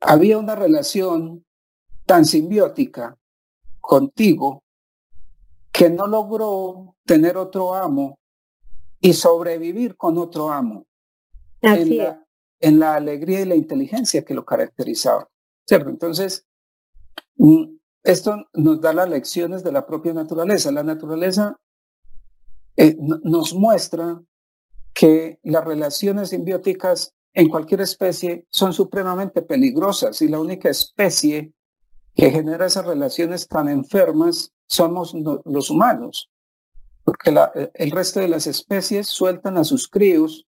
había 0.00 0.38
una 0.38 0.54
relación 0.54 1.44
tan 2.06 2.24
simbiótica 2.24 3.16
contigo 3.80 4.64
que 5.70 5.90
no 5.90 6.06
logró 6.06 6.96
tener 7.04 7.36
otro 7.36 7.74
amo 7.74 8.18
y 9.00 9.12
sobrevivir 9.12 9.96
con 9.96 10.18
otro 10.18 10.50
amo 10.50 10.86
en 11.62 11.98
la, 11.98 12.26
en 12.60 12.78
la, 12.78 12.94
alegría 12.94 13.40
y 13.40 13.46
la 13.46 13.56
inteligencia 13.56 14.24
que 14.24 14.34
lo 14.34 14.44
caracterizaba. 14.44 15.28
¿Cierto? 15.66 15.90
Entonces, 15.90 16.46
mm, 17.36 17.64
esto 18.02 18.46
nos 18.54 18.80
da 18.80 18.92
las 18.92 19.08
lecciones 19.08 19.62
de 19.62 19.72
la 19.72 19.86
propia 19.86 20.12
naturaleza. 20.12 20.72
La 20.72 20.82
naturaleza 20.82 21.58
eh, 22.76 22.96
nos 22.98 23.54
muestra 23.54 24.22
que 24.94 25.38
las 25.42 25.64
relaciones 25.64 26.30
simbióticas 26.30 27.14
en 27.32 27.48
cualquier 27.48 27.80
especie 27.82 28.46
son 28.50 28.72
supremamente 28.72 29.42
peligrosas 29.42 30.20
y 30.22 30.28
la 30.28 30.40
única 30.40 30.68
especie 30.68 31.52
que 32.14 32.30
genera 32.30 32.66
esas 32.66 32.86
relaciones 32.86 33.46
tan 33.46 33.68
enfermas 33.68 34.52
somos 34.66 35.14
los 35.44 35.70
humanos, 35.70 36.30
porque 37.04 37.30
eh, 37.54 37.70
el 37.74 37.90
resto 37.90 38.20
de 38.20 38.28
las 38.28 38.46
especies 38.46 39.06
sueltan 39.06 39.58
a 39.58 39.64
sus 39.64 39.88
críos 39.88 40.46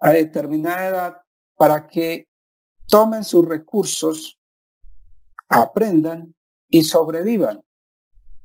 determinada 0.00 0.88
edad 0.88 1.16
para 1.56 1.86
que 1.86 2.28
tomen 2.88 3.24
sus 3.24 3.46
recursos, 3.46 4.38
aprendan 5.48 6.34
y 6.68 6.82
sobrevivan. 6.82 7.62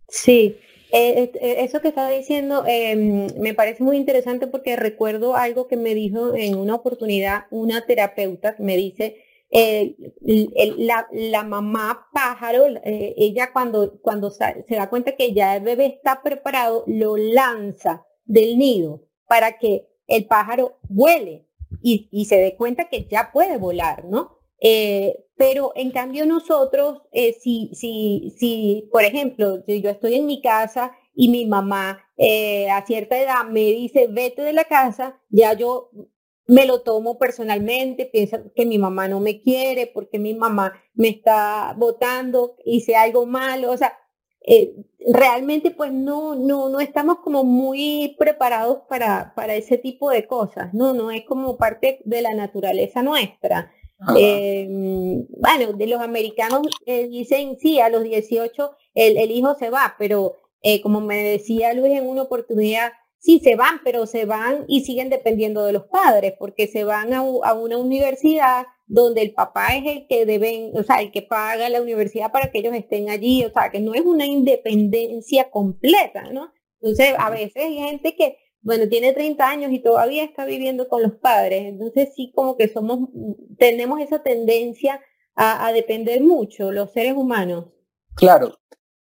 Sí, 0.07 0.57
eh, 0.91 1.31
eso 1.59 1.81
que 1.81 1.87
estaba 1.87 2.09
diciendo 2.09 2.63
em, 2.67 3.27
me 3.39 3.53
parece 3.53 3.81
muy 3.81 3.95
interesante 3.95 4.47
porque 4.47 4.75
recuerdo 4.75 5.35
algo 5.35 5.67
que 5.67 5.77
me 5.77 5.95
dijo 5.95 6.35
en 6.35 6.57
una 6.57 6.75
oportunidad 6.75 7.45
una 7.49 7.85
terapeuta, 7.85 8.55
me 8.59 8.75
dice, 8.75 9.23
eh, 9.51 9.95
la, 10.77 11.07
la, 11.11 11.43
mamá 11.43 12.07
pájaro, 12.13 12.67
eh, 12.83 13.13
ella 13.17 13.51
cuando, 13.51 13.99
cuando 14.01 14.31
se 14.31 14.63
da 14.69 14.89
cuenta 14.89 15.15
que 15.15 15.33
ya 15.33 15.57
el 15.57 15.63
bebé 15.63 15.87
está 15.87 16.21
preparado, 16.21 16.83
lo 16.87 17.17
lanza 17.17 18.05
del 18.25 18.57
nido 18.57 19.01
para 19.27 19.57
que 19.57 19.90
el 20.11 20.25
pájaro 20.25 20.77
vuele 20.89 21.47
y, 21.81 22.25
se 22.25 22.37
dé 22.37 22.55
cuenta 22.55 22.89
que 22.89 23.07
ya 23.09 23.31
puede 23.31 23.57
volar, 23.57 24.05
¿no? 24.05 24.37
Eh, 24.59 25.25
pero 25.35 25.71
en 25.75 25.91
cambio 25.91 26.25
nosotros, 26.25 27.01
eh, 27.11 27.33
si, 27.33 27.71
si, 27.73 28.35
si, 28.37 28.89
por 28.91 29.03
ejemplo, 29.03 29.65
yo 29.65 29.89
estoy 29.89 30.15
en 30.15 30.27
mi 30.27 30.41
casa 30.41 30.91
y 31.15 31.29
mi 31.29 31.45
mamá 31.45 32.05
eh, 32.17 32.69
a 32.69 32.85
cierta 32.85 33.19
edad 33.19 33.45
me 33.45 33.61
dice, 33.61 34.07
vete 34.07 34.43
de 34.43 34.53
la 34.53 34.65
casa, 34.65 35.19
ya 35.29 35.53
yo 35.53 35.89
me 36.45 36.65
lo 36.65 36.81
tomo 36.81 37.17
personalmente, 37.17 38.05
pienso 38.05 38.37
que 38.55 38.65
mi 38.65 38.77
mamá 38.77 39.07
no 39.07 39.19
me 39.19 39.41
quiere 39.41 39.87
porque 39.87 40.19
mi 40.19 40.33
mamá 40.33 40.73
me 40.93 41.09
está 41.09 41.73
votando, 41.77 42.57
hice 42.65 42.95
algo 42.95 43.25
malo, 43.25 43.71
o 43.71 43.77
sea, 43.77 43.97
realmente 45.07 45.71
pues 45.71 45.91
no, 45.91 46.35
no, 46.35 46.69
no 46.69 46.79
estamos 46.79 47.19
como 47.19 47.43
muy 47.43 48.15
preparados 48.17 48.79
para, 48.89 49.33
para 49.35 49.55
ese 49.55 49.77
tipo 49.77 50.09
de 50.09 50.25
cosas, 50.27 50.73
no, 50.73 50.93
no 50.93 51.11
es 51.11 51.25
como 51.25 51.57
parte 51.57 52.01
de 52.05 52.21
la 52.21 52.33
naturaleza 52.33 53.03
nuestra. 53.03 53.71
Eh, 54.17 54.67
bueno, 54.67 55.73
de 55.73 55.87
los 55.87 56.01
americanos 56.01 56.61
eh, 56.87 57.07
dicen, 57.07 57.57
sí, 57.59 57.79
a 57.79 57.89
los 57.89 58.03
18 58.03 58.71
el, 58.95 59.17
el 59.17 59.29
hijo 59.31 59.53
se 59.55 59.69
va, 59.69 59.95
pero 59.99 60.37
eh, 60.63 60.81
como 60.81 61.01
me 61.01 61.23
decía 61.23 61.73
Luis 61.73 61.93
en 61.97 62.07
una 62.07 62.23
oportunidad, 62.23 62.91
sí 63.19 63.39
se 63.39 63.55
van, 63.55 63.81
pero 63.83 64.05
se 64.05 64.25
van 64.25 64.65
y 64.67 64.81
siguen 64.81 65.09
dependiendo 65.09 65.65
de 65.65 65.73
los 65.73 65.85
padres, 65.85 66.33
porque 66.37 66.67
se 66.67 66.83
van 66.83 67.13
a, 67.13 67.19
a, 67.19 67.53
una 67.53 67.77
universidad 67.77 68.65
donde 68.93 69.21
el 69.21 69.33
papá 69.33 69.75
es 69.75 69.85
el 69.85 70.07
que 70.07 70.25
deben, 70.25 70.71
o 70.75 70.83
sea, 70.83 71.01
el 71.01 71.11
que 71.11 71.21
paga 71.21 71.69
la 71.69 71.81
universidad 71.81 72.31
para 72.31 72.51
que 72.51 72.59
ellos 72.59 72.73
estén 72.75 73.09
allí, 73.09 73.45
o 73.45 73.51
sea, 73.51 73.71
que 73.71 73.79
no 73.79 73.93
es 73.93 74.01
una 74.01 74.25
independencia 74.25 75.49
completa, 75.49 76.23
¿no? 76.31 76.51
Entonces, 76.81 77.13
a 77.17 77.29
veces 77.29 77.55
hay 77.55 77.75
gente 77.75 78.15
que 78.15 78.37
bueno, 78.63 78.87
tiene 78.89 79.13
30 79.13 79.49
años 79.49 79.71
y 79.71 79.79
todavía 79.79 80.23
está 80.23 80.45
viviendo 80.45 80.87
con 80.87 81.01
los 81.01 81.13
padres. 81.13 81.65
Entonces 81.65 82.09
sí 82.15 82.31
como 82.35 82.57
que 82.57 82.67
somos, 82.67 83.09
tenemos 83.57 83.99
esa 84.01 84.21
tendencia 84.21 85.01
a, 85.35 85.71
depender 85.71 86.21
mucho, 86.21 86.71
los 86.71 86.91
seres 86.91 87.13
humanos. 87.15 87.65
Claro. 88.13 88.59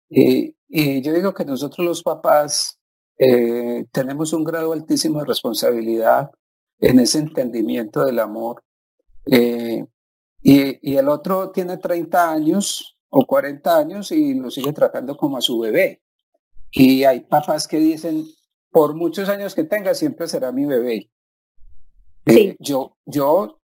y 0.08 0.54
yo 1.02 1.12
digo 1.12 1.34
que 1.34 1.44
nosotros 1.44 1.84
los 1.84 2.02
papás 2.04 2.78
eh, 3.18 3.86
tenemos 3.90 4.32
un 4.32 4.44
grado 4.44 4.72
altísimo 4.72 5.18
de 5.18 5.24
responsabilidad 5.24 6.30
en 6.78 7.00
ese 7.00 7.18
entendimiento 7.18 8.04
del 8.04 8.20
amor. 8.20 8.62
Eh, 9.30 9.84
y, 10.42 10.90
y, 10.92 10.96
el 10.96 11.08
otro 11.08 11.50
tiene 11.50 11.76
30 11.76 12.32
años 12.32 12.98
o 13.08 13.24
40 13.24 13.76
años 13.78 14.10
y 14.10 14.34
lo 14.34 14.50
sigue 14.50 14.72
tratando 14.72 15.16
como 15.16 15.36
a 15.36 15.40
su 15.40 15.58
bebé. 15.60 16.02
Y 16.72 17.04
hay 17.04 17.20
papás 17.20 17.68
que 17.68 17.78
dicen, 17.78 18.24
por 18.70 18.94
muchos 18.94 19.28
años 19.28 19.54
que 19.54 19.64
tenga, 19.64 19.94
siempre 19.94 20.26
será 20.26 20.52
mi 20.52 20.64
bebé. 20.64 21.10
Eh, 22.26 22.56
yo, 22.58 22.96
yo, 23.06 23.60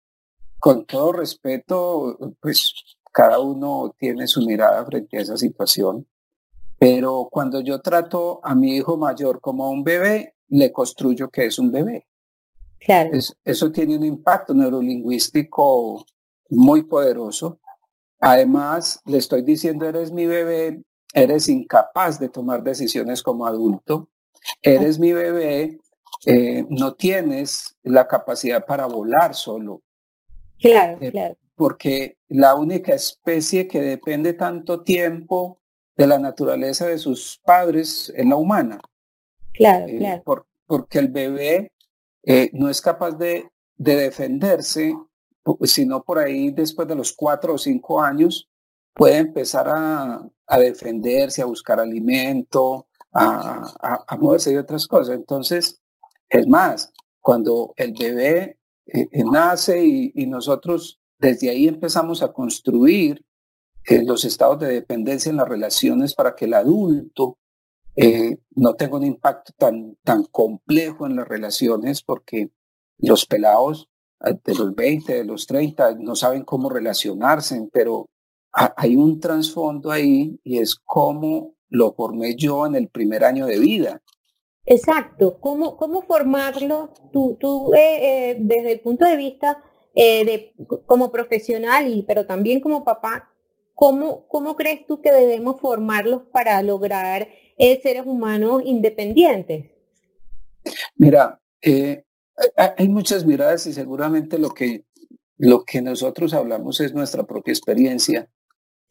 con 0.58 0.84
todo 0.86 1.12
respeto, 1.12 2.18
pues 2.40 2.72
cada 3.12 3.38
uno 3.38 3.94
tiene 3.98 4.26
su 4.26 4.42
mirada 4.42 4.84
frente 4.84 5.18
a 5.18 5.22
esa 5.22 5.36
situación, 5.36 6.06
pero 6.78 7.28
cuando 7.30 7.60
yo 7.60 7.80
trato 7.80 8.40
a 8.42 8.54
mi 8.54 8.76
hijo 8.76 8.96
mayor 8.96 9.40
como 9.40 9.70
un 9.70 9.84
bebé, 9.84 10.34
le 10.48 10.72
construyo 10.72 11.30
que 11.30 11.46
es 11.46 11.58
un 11.58 11.70
bebé. 11.70 12.06
Claro. 12.80 13.10
eso 13.44 13.70
tiene 13.70 13.96
un 13.96 14.04
impacto 14.04 14.54
neurolingüístico 14.54 16.04
muy 16.48 16.82
poderoso. 16.82 17.60
Además, 18.18 19.00
le 19.04 19.18
estoy 19.18 19.42
diciendo, 19.42 19.86
eres 19.86 20.10
mi 20.12 20.26
bebé, 20.26 20.82
eres 21.12 21.48
incapaz 21.48 22.18
de 22.18 22.30
tomar 22.30 22.62
decisiones 22.62 23.22
como 23.22 23.46
adulto, 23.46 24.08
eres 24.62 24.98
mi 24.98 25.12
bebé, 25.12 25.78
eh, 26.26 26.66
no 26.68 26.94
tienes 26.94 27.76
la 27.82 28.06
capacidad 28.06 28.64
para 28.64 28.86
volar 28.86 29.34
solo. 29.34 29.82
Claro, 30.58 30.98
eh, 31.00 31.10
claro. 31.10 31.36
Porque 31.54 32.16
la 32.28 32.54
única 32.54 32.94
especie 32.94 33.68
que 33.68 33.80
depende 33.80 34.32
tanto 34.32 34.82
tiempo 34.82 35.60
de 35.96 36.06
la 36.06 36.18
naturaleza 36.18 36.86
de 36.86 36.98
sus 36.98 37.38
padres 37.44 38.12
es 38.16 38.26
la 38.26 38.36
humana. 38.36 38.80
Claro, 39.52 39.86
eh, 39.86 39.98
claro. 39.98 40.46
porque 40.66 40.98
el 40.98 41.08
bebé 41.08 41.72
no 42.52 42.68
es 42.68 42.80
capaz 42.80 43.12
de, 43.12 43.50
de 43.76 43.96
defenderse, 43.96 44.94
sino 45.62 46.02
por 46.02 46.18
ahí 46.18 46.50
después 46.50 46.86
de 46.86 46.94
los 46.94 47.12
cuatro 47.12 47.54
o 47.54 47.58
cinco 47.58 48.00
años 48.00 48.50
puede 48.94 49.16
empezar 49.16 49.66
a, 49.68 50.28
defenderse, 50.58 51.42
a 51.42 51.46
buscar 51.46 51.80
alimento, 51.80 52.88
a, 53.12 54.16
moverse 54.18 54.52
y 54.52 54.56
otras 54.56 54.86
cosas. 54.86 55.16
Entonces, 55.16 55.80
es 56.28 56.46
más, 56.46 56.92
cuando 57.20 57.72
el 57.76 57.94
bebé 57.98 58.58
eh, 58.86 59.08
eh, 59.10 59.24
nace 59.24 59.82
y, 59.82 60.26
nosotros 60.26 61.00
desde 61.18 61.50
ahí 61.50 61.68
empezamos 61.68 62.22
a 62.22 62.32
construir 62.32 63.24
eh, 63.84 64.02
los 64.04 64.24
estados 64.24 64.58
de 64.60 64.68
dependencia 64.68 65.30
en 65.30 65.36
las 65.36 65.48
relaciones 65.48 66.14
para 66.14 66.34
que 66.34 66.44
el 66.44 66.54
adulto 66.54 67.38
no 68.56 68.74
tenga 68.74 68.96
un 68.96 69.04
impacto 69.04 69.52
tan, 69.56 69.96
tan 70.02 70.24
complejo 70.24 71.06
en 71.06 71.16
las 71.16 71.28
relaciones, 71.28 72.02
porque 72.02 72.50
los 72.98 73.26
pelados 73.26 73.88
de 74.20 74.54
los 74.54 74.74
20, 74.74 75.12
de 75.14 75.24
los 75.24 75.46
30, 75.46 75.96
no 75.98 76.14
saben 76.14 76.44
cómo 76.44 76.68
relacionarse, 76.68 77.68
pero 77.72 78.08
hay 78.52 78.96
un 78.96 79.20
trasfondo 79.20 79.90
ahí 79.90 80.38
y 80.44 80.58
es 80.58 80.76
cómo 80.76 81.54
lo 81.68 81.92
formé 81.92 82.34
yo 82.34 82.66
en 82.66 82.74
el 82.74 82.88
primer 82.88 83.24
año 83.24 83.46
de 83.46 83.58
vida. 83.58 84.02
Exacto, 84.66 85.38
¿cómo, 85.40 85.76
cómo 85.76 86.02
formarlo 86.02 86.92
tú, 87.12 87.36
tú 87.40 87.72
eh, 87.74 88.30
eh, 88.30 88.36
desde 88.40 88.72
el 88.72 88.80
punto 88.80 89.04
de 89.04 89.16
vista 89.16 89.62
eh, 89.94 90.24
de, 90.24 90.54
como 90.86 91.10
profesional, 91.10 91.88
y, 91.88 92.02
pero 92.02 92.26
también 92.26 92.60
como 92.60 92.84
papá, 92.84 93.29
¿cómo, 93.80 94.26
¿cómo 94.28 94.56
crees 94.56 94.86
tú 94.86 95.00
que 95.00 95.10
debemos 95.10 95.58
formarlos 95.58 96.24
para 96.30 96.62
lograr 96.62 97.28
seres 97.58 98.02
humanos 98.04 98.60
independientes? 98.66 99.70
Mira, 100.96 101.40
hay 102.56 102.88
muchas 102.88 103.24
miradas 103.24 103.66
y 103.66 103.72
seguramente 103.72 104.38
lo 104.38 104.50
que, 104.50 104.84
lo 105.38 105.64
que 105.64 105.80
nosotros 105.80 106.34
hablamos 106.34 106.78
es 106.80 106.92
nuestra 106.92 107.22
propia 107.22 107.52
experiencia. 107.52 108.28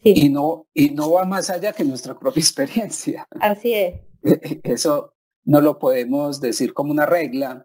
Y, 0.01 0.29
no, 0.29 0.65
y 0.73 0.89
no 0.89 1.11
va 1.11 1.23
más 1.25 1.51
allá 1.51 1.71
que 1.71 1.83
nuestra 1.83 2.17
propia 2.17 2.39
experiencia. 2.41 3.27
Así 3.39 3.75
es. 3.75 3.93
E, 4.23 4.31
e, 4.41 4.61
eso 4.63 5.13
no 5.43 5.61
lo 5.61 5.77
podemos 5.77 6.41
decir 6.41 6.73
como 6.73 6.91
una 6.91 7.05
regla 7.05 7.63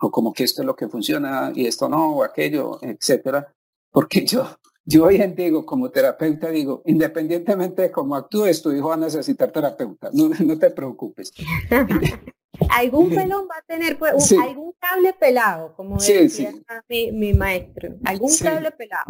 o 0.00 0.10
como 0.10 0.32
que 0.32 0.42
esto 0.42 0.62
es 0.62 0.66
lo 0.66 0.74
que 0.74 0.88
funciona 0.88 1.52
y 1.54 1.66
esto 1.66 1.88
no, 1.88 2.16
o 2.16 2.24
aquello, 2.24 2.80
etcétera, 2.82 3.54
porque 3.92 4.26
yo, 4.26 4.44
yo 4.84 5.04
hoy 5.04 5.16
en 5.16 5.34
digo, 5.34 5.64
como 5.64 5.90
terapeuta, 5.90 6.50
digo, 6.50 6.82
independientemente 6.84 7.82
de 7.82 7.90
cómo 7.90 8.16
actúes, 8.16 8.62
tu 8.62 8.72
hijo 8.72 8.88
va 8.88 8.94
a 8.94 8.98
necesitar 8.98 9.50
terapeuta, 9.50 10.10
no, 10.12 10.28
no 10.44 10.58
te 10.58 10.70
preocupes. 10.70 11.32
algún 12.70 13.10
pelón 13.10 13.48
va 13.50 13.58
a 13.58 13.62
tener 13.62 13.98
pues, 13.98 14.32
algún 14.32 14.72
cable 14.78 15.12
pelado, 15.14 15.74
como 15.74 15.96
decía 15.96 16.52
Mi, 16.88 17.12
mi, 17.12 17.32
maestro, 17.32 17.96
algún 18.04 18.30
cable 18.36 18.70
pelado. 18.72 19.04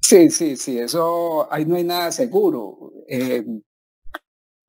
Sí, 0.00 0.30
sí, 0.30 0.56
sí, 0.56 0.78
eso 0.78 1.46
ahí 1.52 1.64
no 1.64 1.76
hay 1.76 1.84
nada 1.84 2.10
seguro. 2.10 2.92
Eh, 3.06 3.44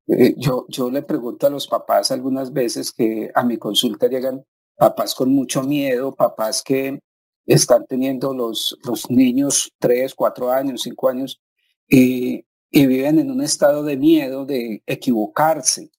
eh, 0.08 0.36
yo, 0.38 0.66
yo 0.70 0.92
le 0.92 1.02
pregunto 1.02 1.48
a 1.48 1.50
los 1.50 1.68
papás 1.68 2.12
algunas 2.12 2.54
veces 2.54 2.92
que 2.92 3.32
a 3.34 3.44
mi 3.44 3.58
consulta 3.58 4.08
llegan 4.08 4.46
papás 4.76 5.16
con 5.16 5.34
mucho 5.34 5.64
miedo, 5.64 6.14
papás 6.14 6.62
que 6.62 7.00
están 7.46 7.86
teniendo 7.88 8.34
los, 8.34 8.78
los 8.84 9.10
niños 9.10 9.74
tres, 9.80 10.16
cuatro 10.16 10.52
años, 10.52 10.82
cinco 10.82 11.10
años 11.10 11.42
y, 11.88 12.46
y 12.70 12.86
viven 12.86 13.20
en 13.20 13.32
un 13.32 13.42
estado 13.42 13.84
de 13.84 13.98
miedo 13.98 14.46
de 14.46 14.84
equivocarse, 14.86 15.92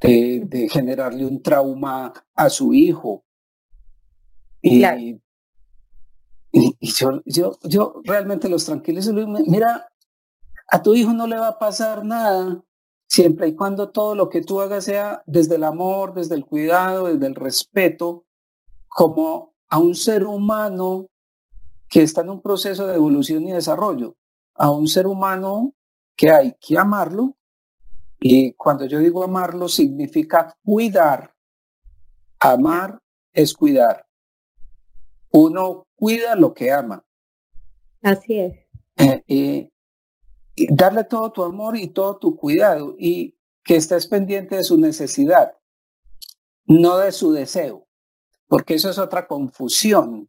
de, 0.00 0.42
de 0.46 0.68
generarle 0.68 1.24
un 1.24 1.42
trauma 1.42 2.12
a 2.34 2.50
su 2.50 2.74
hijo. 2.74 3.24
Y, 4.60 4.84
y, 6.52 6.92
yo, 6.92 7.22
yo, 7.24 7.58
yo 7.62 8.02
realmente 8.04 8.48
los 8.48 8.64
tranquilizo. 8.64 9.12
Mira, 9.12 9.88
a 10.68 10.82
tu 10.82 10.94
hijo 10.94 11.12
no 11.12 11.26
le 11.26 11.36
va 11.36 11.48
a 11.48 11.58
pasar 11.58 12.04
nada 12.04 12.62
siempre 13.12 13.48
y 13.48 13.54
cuando 13.54 13.90
todo 13.90 14.14
lo 14.14 14.30
que 14.30 14.40
tú 14.40 14.62
hagas 14.62 14.84
sea 14.84 15.22
desde 15.26 15.56
el 15.56 15.64
amor, 15.64 16.14
desde 16.14 16.34
el 16.34 16.46
cuidado, 16.46 17.08
desde 17.12 17.26
el 17.26 17.34
respeto, 17.34 18.24
como 18.88 19.51
a 19.72 19.78
un 19.78 19.94
ser 19.94 20.24
humano 20.24 21.08
que 21.88 22.02
está 22.02 22.20
en 22.20 22.28
un 22.28 22.42
proceso 22.42 22.86
de 22.86 22.94
evolución 22.94 23.44
y 23.44 23.52
desarrollo, 23.52 24.16
a 24.54 24.70
un 24.70 24.86
ser 24.86 25.06
humano 25.06 25.72
que 26.14 26.30
hay 26.30 26.54
que 26.60 26.76
amarlo. 26.76 27.38
Y 28.20 28.52
cuando 28.52 28.84
yo 28.84 28.98
digo 28.98 29.24
amarlo, 29.24 29.68
significa 29.68 30.54
cuidar. 30.62 31.34
Amar 32.38 33.00
es 33.32 33.54
cuidar. 33.54 34.06
Uno 35.30 35.86
cuida 35.94 36.36
lo 36.36 36.52
que 36.52 36.70
ama. 36.70 37.02
Así 38.02 38.40
es. 38.40 38.66
Eh, 39.26 39.70
darle 40.68 41.04
todo 41.04 41.32
tu 41.32 41.42
amor 41.44 41.78
y 41.78 41.88
todo 41.88 42.18
tu 42.18 42.36
cuidado 42.36 42.94
y 42.98 43.38
que 43.64 43.76
estés 43.76 44.06
pendiente 44.06 44.56
de 44.56 44.64
su 44.64 44.76
necesidad, 44.76 45.56
no 46.66 46.98
de 46.98 47.10
su 47.10 47.32
deseo, 47.32 47.81
porque 48.52 48.74
eso 48.74 48.90
es 48.90 48.98
otra 48.98 49.26
confusión. 49.26 50.28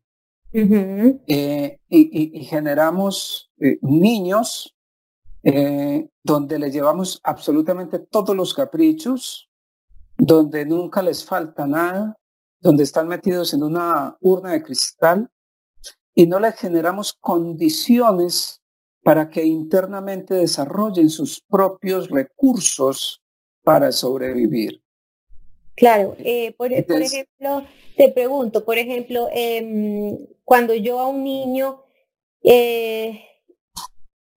Eh, 0.54 1.80
y, 1.90 2.46
generamos 2.46 3.52
eh, 3.60 3.80
niños 3.82 4.74
donde 6.24 6.58
les 6.58 6.74
llevamos 6.74 7.20
absolutamente 7.22 8.00
todos 8.00 8.34
los 8.34 8.54
caprichos, 8.54 9.50
donde 10.18 10.66
nunca 10.66 11.02
les 11.02 11.26
falta 11.26 11.68
nada, 11.68 12.18
donde 12.62 12.84
están 12.84 13.10
metidos 13.10 13.54
en 13.54 13.64
una 13.64 14.16
urna 14.22 14.52
de 14.54 14.64
cristal 14.64 15.30
y 16.16 16.26
no 16.26 16.40
les 16.40 16.56
generamos 16.56 17.12
condiciones 17.20 18.62
para 19.04 19.30
que 19.30 19.44
internamente 19.44 20.36
desarrollen 20.36 21.10
sus 21.10 21.42
propios 21.42 22.10
recursos 22.10 23.22
para 23.64 23.92
sobrevivir. 23.92 24.83
Claro, 25.76 26.16
eh, 26.20 26.54
por, 26.54 26.72
ejemplo, 26.72 27.66
te 27.98 28.10
pregunto, 28.10 28.64
por 28.64 28.78
ejemplo, 28.78 29.28
em, 29.32 30.18
cuando 30.44 30.76
yo 30.76 31.00
a 31.00 31.08
un 31.08 31.24
niño, 31.24 31.84
eh, 32.44 33.22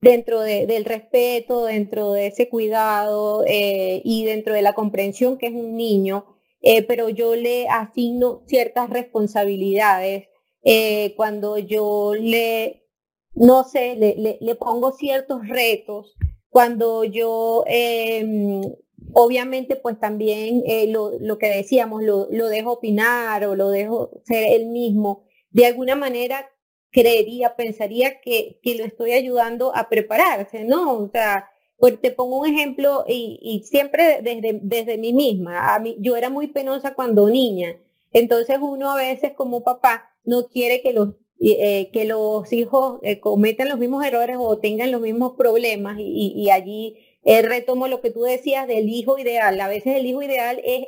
dentro 0.01 0.41
del 0.41 0.85
respeto, 0.85 1.65
dentro 1.65 2.13
de 2.13 2.29
ese 2.29 2.49
cuidado 2.49 3.45
eh, 3.47 4.01
y 4.05 4.25
dentro 4.25 4.55
de 4.55 4.63
la 4.63 4.73
comprensión 4.75 5.37
que 5.37 5.47
es 5.49 5.53
un 5.53 5.77
niño, 5.77 6.37
pero 6.89 7.09
yo 7.09 7.37
le 7.37 7.69
asigno 7.69 8.43
ciertas 8.47 8.91
responsabilidades, 8.91 10.29
cuando 11.17 11.59
yo 11.59 12.15
le, 12.15 12.85
no 13.35 13.65
sé, 13.65 13.95
le, 13.97 14.39
le, 14.41 14.55
pongo 14.57 14.93
ciertos 14.93 15.47
retos, 15.49 16.17
cuando 16.49 17.05
yo, 17.05 17.65
em, 17.67 18.63
obviamente, 19.13 19.77
pues 19.77 19.99
también 19.99 20.63
eh, 20.67 20.87
lo, 20.89 21.13
lo, 21.21 21.39
que 21.39 21.49
decíamos, 21.49 22.03
lo, 22.03 22.29
lo 22.31 22.49
dejo 22.49 22.73
opinar 22.73 23.45
o 23.45 23.55
lo 23.55 23.71
dejo 23.71 24.11
ser 24.25 24.53
él 24.53 24.67
mismo, 24.67 25.25
de 25.51 25.67
alguna 25.67 25.97
manera 25.97 26.51
creería, 26.91 27.57
pensaría 27.57 28.21
que, 28.21 28.59
que 28.63 28.75
lo 28.77 28.85
estoy 28.85 29.13
ayudando 29.13 29.75
a 29.75 29.89
prepararse, 29.89 30.65
¿no? 30.65 30.99
O 30.99 31.11
sea, 31.11 31.51
pues 31.79 32.01
te 32.01 32.11
pongo 32.11 32.41
un 32.41 32.47
ejemplo 32.47 33.05
y, 33.07 33.39
y, 33.43 33.65
siempre 33.65 34.21
desde, 34.23 34.61
desde 34.63 34.97
mí 34.99 35.13
misma. 35.13 35.75
A 35.75 35.79
mí, 35.79 35.97
yo 36.01 36.17
era 36.17 36.31
muy 36.31 36.47
penosa 36.49 36.95
cuando 36.95 37.29
niña. 37.29 37.77
Entonces 38.13 38.59
uno 38.61 38.91
a 38.91 38.97
veces 38.97 39.33
como 39.35 39.63
papá 39.63 40.11
no 40.25 40.47
quiere 40.49 40.81
que 40.81 40.95
los, 40.95 41.11
eh, 41.41 41.91
que 41.93 42.07
los 42.07 42.51
hijos 42.53 42.99
eh, 43.03 43.21
cometan 43.21 43.69
los 43.69 43.79
mismos 43.79 44.05
errores 44.05 44.37
o 44.41 44.59
tengan 44.59 44.91
los 44.91 45.03
mismos 45.03 45.35
problemas 45.37 45.97
y 45.99 46.49
allí 46.51 46.97
eh, 47.27 47.43
retomo 47.43 47.89
lo 47.89 48.01
que 48.01 48.11
tú 48.11 48.23
decías 48.23 48.67
del 48.67 48.89
hijo 48.89 49.19
ideal. 49.19 49.61
A 49.61 49.69
veces 49.69 49.97
el 49.97 50.07
hijo 50.07 50.23
ideal 50.23 50.63
es 50.65 50.87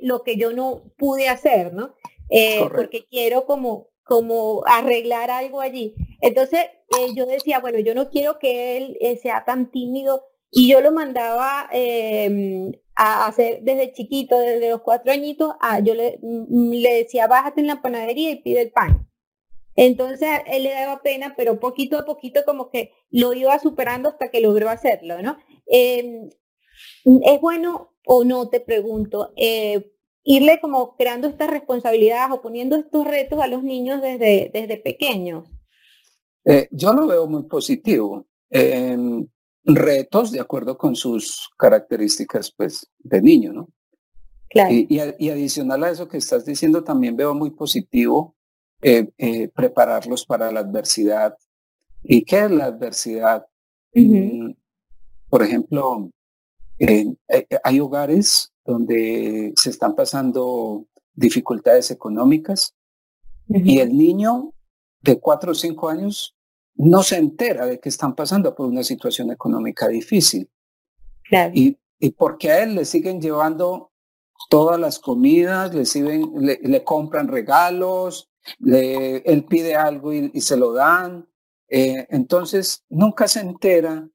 lo 0.00 0.22
que 0.22 0.36
yo 0.36 0.52
no 0.52 0.84
pude 0.96 1.28
hacer, 1.28 1.74
¿no? 1.74 1.94
porque 2.74 3.06
quiero 3.10 3.46
como, 3.46 3.88
como 4.04 4.62
arreglar 4.66 5.30
algo 5.30 5.60
allí. 5.60 5.94
Entonces 6.20 6.66
yo 7.14 7.26
decía, 7.26 7.58
bueno, 7.58 7.78
yo 7.80 7.94
no 7.94 8.10
quiero 8.10 8.38
que 8.38 8.76
él 8.76 8.98
sea 9.20 9.44
tan 9.44 9.70
tímido 9.70 10.24
y 10.50 10.68
yo 10.68 10.80
lo 10.80 10.92
mandaba 10.92 11.68
em, 11.72 12.72
a 12.96 13.26
hacer 13.26 13.60
desde 13.62 13.92
chiquito, 13.92 14.38
desde 14.38 14.70
los 14.70 14.80
cuatro 14.82 15.12
añitos, 15.12 15.54
a, 15.60 15.80
yo 15.80 15.94
le, 15.94 16.18
mm, 16.22 16.72
le 16.72 16.94
decía, 16.94 17.26
bájate 17.26 17.60
en 17.60 17.66
la 17.66 17.82
panadería 17.82 18.30
y 18.30 18.42
pide 18.42 18.62
el 18.62 18.72
pan. 18.72 19.07
Entonces 19.80 20.28
él 20.46 20.64
le 20.64 20.70
daba 20.70 21.02
pena, 21.02 21.34
pero 21.36 21.60
poquito 21.60 21.96
a 21.98 22.04
poquito 22.04 22.40
como 22.44 22.68
que 22.68 22.90
lo 23.10 23.32
iba 23.32 23.56
superando 23.60 24.08
hasta 24.08 24.28
que 24.28 24.40
logró 24.40 24.68
hacerlo, 24.68 25.22
¿no? 25.22 25.38
Em, 25.66 26.28
¿Es 27.22 27.40
bueno 27.40 27.94
o 28.04 28.24
no, 28.24 28.48
te 28.48 28.58
pregunto, 28.58 29.32
eh, 29.36 29.92
irle 30.24 30.58
como 30.60 30.96
creando 30.96 31.28
estas 31.28 31.48
responsabilidades 31.48 32.36
o 32.36 32.42
poniendo 32.42 32.74
estos 32.74 33.06
retos 33.06 33.40
a 33.40 33.46
los 33.46 33.62
niños 33.62 34.02
desde, 34.02 34.50
desde 34.52 34.78
pequeños? 34.78 35.48
Eh, 36.44 36.66
yo 36.72 36.92
lo 36.92 37.06
veo 37.06 37.28
muy 37.28 37.44
positivo. 37.44 38.26
Em, 38.50 39.28
retos 39.62 40.32
de 40.32 40.40
acuerdo 40.40 40.76
con 40.76 40.96
sus 40.96 41.50
características 41.56 42.50
pues 42.50 42.90
de 42.98 43.22
niño, 43.22 43.52
¿no? 43.52 43.68
Claro. 44.50 44.70
Y, 44.72 44.98
adicional 45.28 45.84
a 45.84 45.90
eso 45.90 46.08
que 46.08 46.16
estás 46.16 46.44
diciendo, 46.44 46.82
también 46.82 47.16
veo 47.16 47.32
muy 47.32 47.50
positivo 47.50 48.34
eh, 48.82 49.08
eh, 49.18 49.48
prepararlos 49.48 50.24
para 50.24 50.52
la 50.52 50.60
adversidad. 50.60 51.36
¿Y 52.02 52.24
qué 52.24 52.44
es 52.44 52.50
la 52.50 52.66
adversidad? 52.66 53.46
Por 55.28 55.42
ejemplo, 55.42 56.10
eh, 56.78 57.14
hay 57.64 57.80
hogares 57.80 58.52
donde 58.64 59.52
se 59.56 59.70
están 59.70 59.96
pasando 59.96 60.86
dificultades 61.14 61.90
económicas 61.90 62.74
y 63.48 63.80
el 63.80 63.96
niño 63.96 64.52
de 65.00 65.18
cuatro 65.18 65.52
o 65.52 65.54
cinco 65.54 65.88
años 65.88 66.36
no 66.74 67.02
se 67.02 67.16
entera 67.16 67.66
de 67.66 67.80
que 67.80 67.88
están 67.88 68.14
pasando 68.14 68.54
por 68.54 68.66
una 68.66 68.84
situación 68.84 69.32
económica 69.32 69.88
difícil. 69.88 70.48
Y, 71.52 71.76
y 71.98 72.10
porque 72.10 72.50
a 72.50 72.62
él 72.62 72.76
le 72.76 72.84
siguen 72.84 73.20
llevando 73.20 73.90
todas 74.48 74.78
las 74.78 74.98
comidas, 74.98 75.74
le, 75.74 75.84
siguen, 75.84 76.30
le, 76.36 76.84
compran 76.84 77.28
regalos, 77.28 78.27
le, 78.58 79.18
él 79.18 79.44
pide 79.44 79.74
algo 79.74 80.12
y, 80.12 80.40
se 80.40 80.56
lo 80.56 80.72
dan. 80.72 81.28
Eh, 81.68 82.06
entonces, 82.10 82.84
nunca 82.88 83.28
se 83.28 83.40
entera 83.40 84.08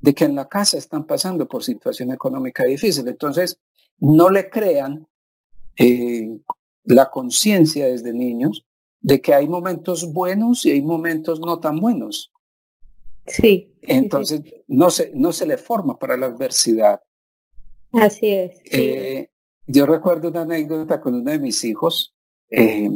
de 0.00 0.14
que 0.14 0.24
en 0.24 0.34
la 0.34 0.48
casa 0.48 0.78
están 0.78 1.06
pasando 1.06 1.48
por 1.48 1.62
situación 1.62 2.12
económica 2.12 2.64
difícil. 2.64 3.06
Entonces, 3.08 3.58
no 3.98 4.30
le 4.30 4.50
crean 4.50 5.06
eh, 5.76 6.38
la 6.84 7.10
conciencia 7.10 7.86
desde 7.86 8.12
niños 8.12 8.66
de 9.00 9.20
que 9.20 9.34
hay 9.34 9.48
momentos 9.48 10.12
buenos 10.12 10.64
y 10.64 10.70
hay 10.70 10.82
momentos 10.82 11.40
no 11.40 11.60
tan 11.60 11.78
buenos. 11.78 12.32
Sí. 13.26 13.74
Entonces, 13.82 14.42
No, 14.66 14.90
se, 14.90 15.10
no 15.14 15.32
se 15.32 15.46
le 15.46 15.56
forma 15.56 15.98
para 15.98 16.16
la 16.16 16.26
adversidad. 16.26 17.00
Así 17.92 18.28
es. 18.28 18.60
Eh, 18.64 19.28
yo 19.66 19.86
recuerdo 19.86 20.28
una 20.28 20.42
anécdota 20.42 21.00
con 21.00 21.14
uno 21.14 21.30
de 21.30 21.38
mis 21.38 21.64
hijos 21.64 22.14
eh, 22.50 22.90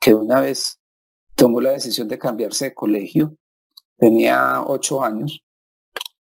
que 0.00 0.14
una 0.14 0.40
vez 0.40 0.80
tomó 1.34 1.60
la 1.60 1.72
decisión 1.72 2.08
de 2.08 2.18
cambiarse 2.18 2.66
de 2.66 2.74
colegio. 2.74 3.36
Tenía 3.96 4.62
ocho 4.66 5.02
años 5.02 5.42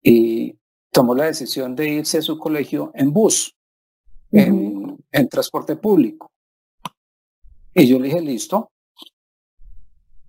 y 0.02 0.56
tomó 0.90 1.14
la 1.14 1.26
decisión 1.26 1.76
de 1.76 1.88
irse 1.88 2.18
a 2.18 2.22
su 2.22 2.38
colegio 2.38 2.90
en 2.94 3.12
bus, 3.12 3.56
en, 4.32 4.98
en 5.12 5.28
transporte 5.28 5.76
público. 5.76 6.30
Y 7.74 7.86
yo 7.86 7.98
le 7.98 8.06
dije, 8.06 8.20
listo, 8.20 8.70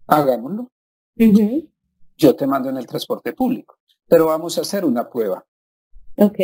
hagámoslo. 0.08 0.70
Yo 2.18 2.36
te 2.36 2.46
mando 2.46 2.70
en 2.70 2.78
el 2.78 2.86
transporte 2.86 3.34
público, 3.34 3.80
pero 4.08 4.28
vamos 4.28 4.58
a 4.58 4.62
hacer 4.62 4.86
una 4.86 5.10
prueba. 5.10 5.44
Ok. 6.18 6.40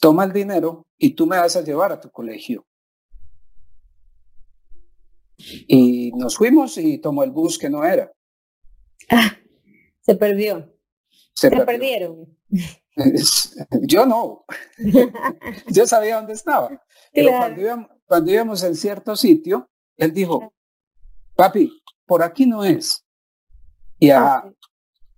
Toma 0.00 0.24
el 0.24 0.32
dinero 0.32 0.86
y 0.98 1.10
tú 1.10 1.26
me 1.26 1.38
vas 1.38 1.56
a 1.56 1.62
llevar 1.62 1.92
a 1.92 2.00
tu 2.00 2.10
colegio. 2.10 2.66
Y 5.38 6.12
nos 6.12 6.36
fuimos 6.36 6.78
y 6.78 6.98
tomó 6.98 7.24
el 7.24 7.30
bus 7.30 7.58
que 7.58 7.70
no 7.70 7.84
era. 7.84 8.12
Ah, 9.10 9.36
se 10.00 10.14
perdió. 10.14 10.72
Se, 11.34 11.50
perdieron. 11.50 12.26
Yo 13.82 14.06
no. 14.06 14.44
Yo 15.68 15.86
sabía 15.86 16.16
dónde 16.16 16.34
estaba. 16.34 16.70
Pero 17.12 17.30
cuando 17.30 17.88
cuando 18.06 18.30
íbamos 18.30 18.62
en 18.62 18.76
cierto 18.76 19.16
sitio, 19.16 19.70
él 19.96 20.12
dijo, 20.12 20.52
papi, 21.34 21.82
por 22.06 22.22
aquí 22.22 22.46
no 22.46 22.64
es. 22.64 23.04
Y 23.98 24.10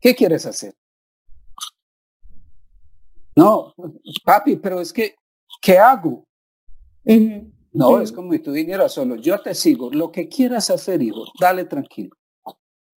¿qué 0.00 0.14
quieres 0.14 0.46
hacer? 0.46 0.76
No, 3.34 3.74
papi, 4.24 4.56
pero 4.56 4.80
es 4.80 4.92
que, 4.92 5.16
¿qué 5.60 5.78
hago? 5.78 6.24
No, 7.74 8.00
es 8.00 8.12
como 8.12 8.32
si 8.32 8.38
tú 8.38 8.52
vinieras 8.52 8.92
solo. 8.92 9.16
Yo 9.16 9.40
te 9.42 9.52
sigo. 9.52 9.90
Lo 9.90 10.12
que 10.12 10.28
quieras 10.28 10.70
hacer, 10.70 11.02
hijo, 11.02 11.24
dale 11.40 11.64
tranquilo. 11.64 12.16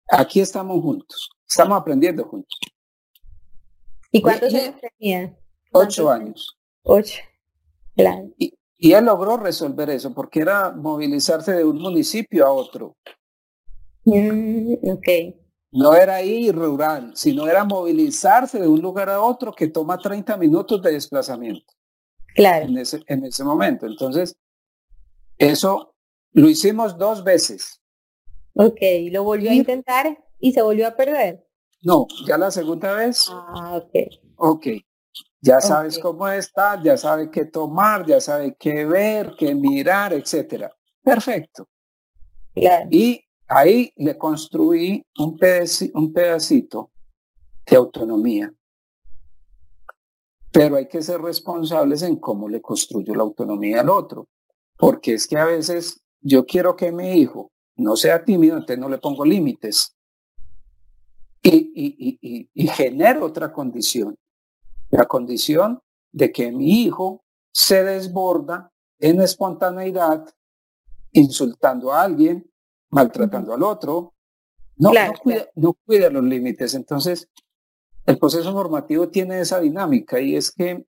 Aquí 0.09 0.41
estamos 0.41 0.83
juntos. 0.83 1.31
Estamos 1.49 1.81
aprendiendo 1.81 2.25
juntos. 2.25 2.59
¿Y 4.13 4.21
cuántos 4.21 4.53
años 4.53 4.75
tenía? 4.99 5.35
Ocho 5.73 6.11
años. 6.11 6.59
Ocho. 6.83 7.23
Claro. 7.97 8.29
Y, 8.39 8.53
y 8.77 8.93
él 8.93 9.07
logró 9.07 9.39
resolver 9.39 9.89
eso 9.89 10.13
porque 10.13 10.41
era 10.41 10.71
movilizarse 10.73 11.53
de 11.53 11.65
un 11.65 11.81
municipio 11.81 12.45
a 12.45 12.53
otro. 12.53 12.97
Mm, 14.05 14.75
ok. 14.91 15.09
No 15.73 15.95
era 15.95 16.23
ir 16.23 16.55
rural, 16.55 17.13
sino 17.15 17.49
era 17.49 17.65
movilizarse 17.65 18.61
de 18.61 18.69
un 18.69 18.81
lugar 18.83 19.09
a 19.09 19.23
otro 19.23 19.55
que 19.55 19.69
toma 19.69 19.97
30 19.97 20.37
minutos 20.37 20.83
de 20.83 20.93
desplazamiento. 20.93 21.73
Claro. 22.35 22.67
En 22.67 22.77
ese, 22.77 23.03
en 23.07 23.25
ese 23.25 23.43
momento. 23.43 23.87
Entonces, 23.87 24.37
eso 25.39 25.95
lo 26.33 26.49
hicimos 26.49 26.97
dos 26.99 27.25
veces. 27.25 27.83
Ok, 28.55 28.81
lo 29.11 29.25
volvió 29.25 29.51
a 29.51 29.55
intentar 29.55 30.25
y 30.39 30.53
se 30.53 30.63
volvió 30.63 30.89
a 30.89 30.97
perder. 30.97 31.47
No, 31.83 32.07
ya 32.27 32.39
la 32.39 32.51
segunda 32.51 32.95
vez. 32.95 33.27
Ah, 33.31 33.77
ok. 33.77 33.95
Ok, 34.37 34.67
ya 35.41 35.61
sabes 35.61 35.99
cómo 35.99 36.29
está, 36.29 36.83
ya 36.83 36.97
sabe 36.97 37.31
qué 37.31 37.45
tomar, 37.45 38.07
ya 38.07 38.21
sabe 38.21 38.57
qué 38.59 38.85
ver, 38.85 39.35
qué 39.39 39.55
mirar, 39.55 40.13
etcétera. 40.13 40.75
Perfecto. 41.03 41.69
Claro. 42.55 42.89
Y 42.91 43.27
Ahí 43.49 43.93
le 43.97 44.19
construí 44.19 45.05
un, 45.19 45.39
un 45.95 46.13
pedacito 46.13 46.91
de 47.65 47.77
autonomía. 47.77 48.53
Pero 50.51 50.77
hay 50.77 50.89
que 50.89 51.03
ser 51.03 51.21
responsables 51.21 52.03
en 52.03 52.17
cómo 52.17 52.49
le 52.49 52.61
construyo 52.61 53.15
la 53.15 53.23
autonomía 53.23 53.81
al 53.81 53.91
otro. 53.91 54.29
Porque 54.77 55.15
es 55.15 55.27
que 55.27 55.39
a 55.39 55.45
veces 55.45 56.03
yo 56.21 56.45
quiero 56.45 56.77
que 56.77 56.93
mi 56.93 57.13
hijo 57.13 57.53
no 57.77 57.97
sea 57.97 58.25
tímido, 58.25 58.55
entonces 58.55 58.79
no 58.79 58.89
le 58.89 58.99
pongo 58.99 59.25
límites. 59.25 59.97
Y, 61.43 62.19
y, 62.21 62.51
y 62.53 62.67
genero 62.69 63.27
otra 63.27 63.53
condición. 63.53 64.17
La 64.91 65.07
condición 65.07 65.81
de 66.13 66.33
que 66.33 66.51
mi 66.51 66.83
hijo 66.83 67.25
se 67.53 67.85
desborda 67.85 68.73
en 68.99 69.21
espontaneidad, 69.21 70.27
insultando 71.13 71.93
a 71.93 72.03
alguien, 72.03 72.51
maltratando 72.91 73.55
al 73.55 73.63
otro, 73.63 74.15
no, 74.77 74.93
no, 75.55 75.75
cuida, 75.85 76.11
los 76.11 76.25
límites. 76.25 76.75
Entonces, 76.75 77.31
el 78.05 78.19
proceso 78.19 78.53
normativo 78.53 79.09
tiene 79.09 79.41
esa 79.41 79.59
dinámica 79.61 80.21
y 80.21 80.37
es 80.37 80.51
que 80.51 80.87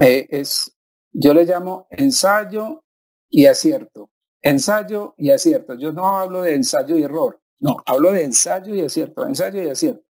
eh, 0.00 0.26
es, 0.30 0.76
yo 1.12 1.34
le 1.34 1.44
llamo 1.44 1.86
ensayo 1.90 2.83
y 3.34 3.46
acierto, 3.46 4.10
ensayo 4.40 5.14
y 5.18 5.32
acierto. 5.32 5.74
Yo 5.74 5.92
no 5.92 6.06
hablo 6.06 6.42
de 6.42 6.54
ensayo 6.54 6.96
y 6.96 7.02
error, 7.02 7.40
no, 7.58 7.78
hablo 7.84 8.12
de 8.12 8.22
ensayo 8.22 8.72
y 8.72 8.80
acierto, 8.80 9.26
ensayo 9.26 9.60
y 9.60 9.68
acierto. 9.68 10.04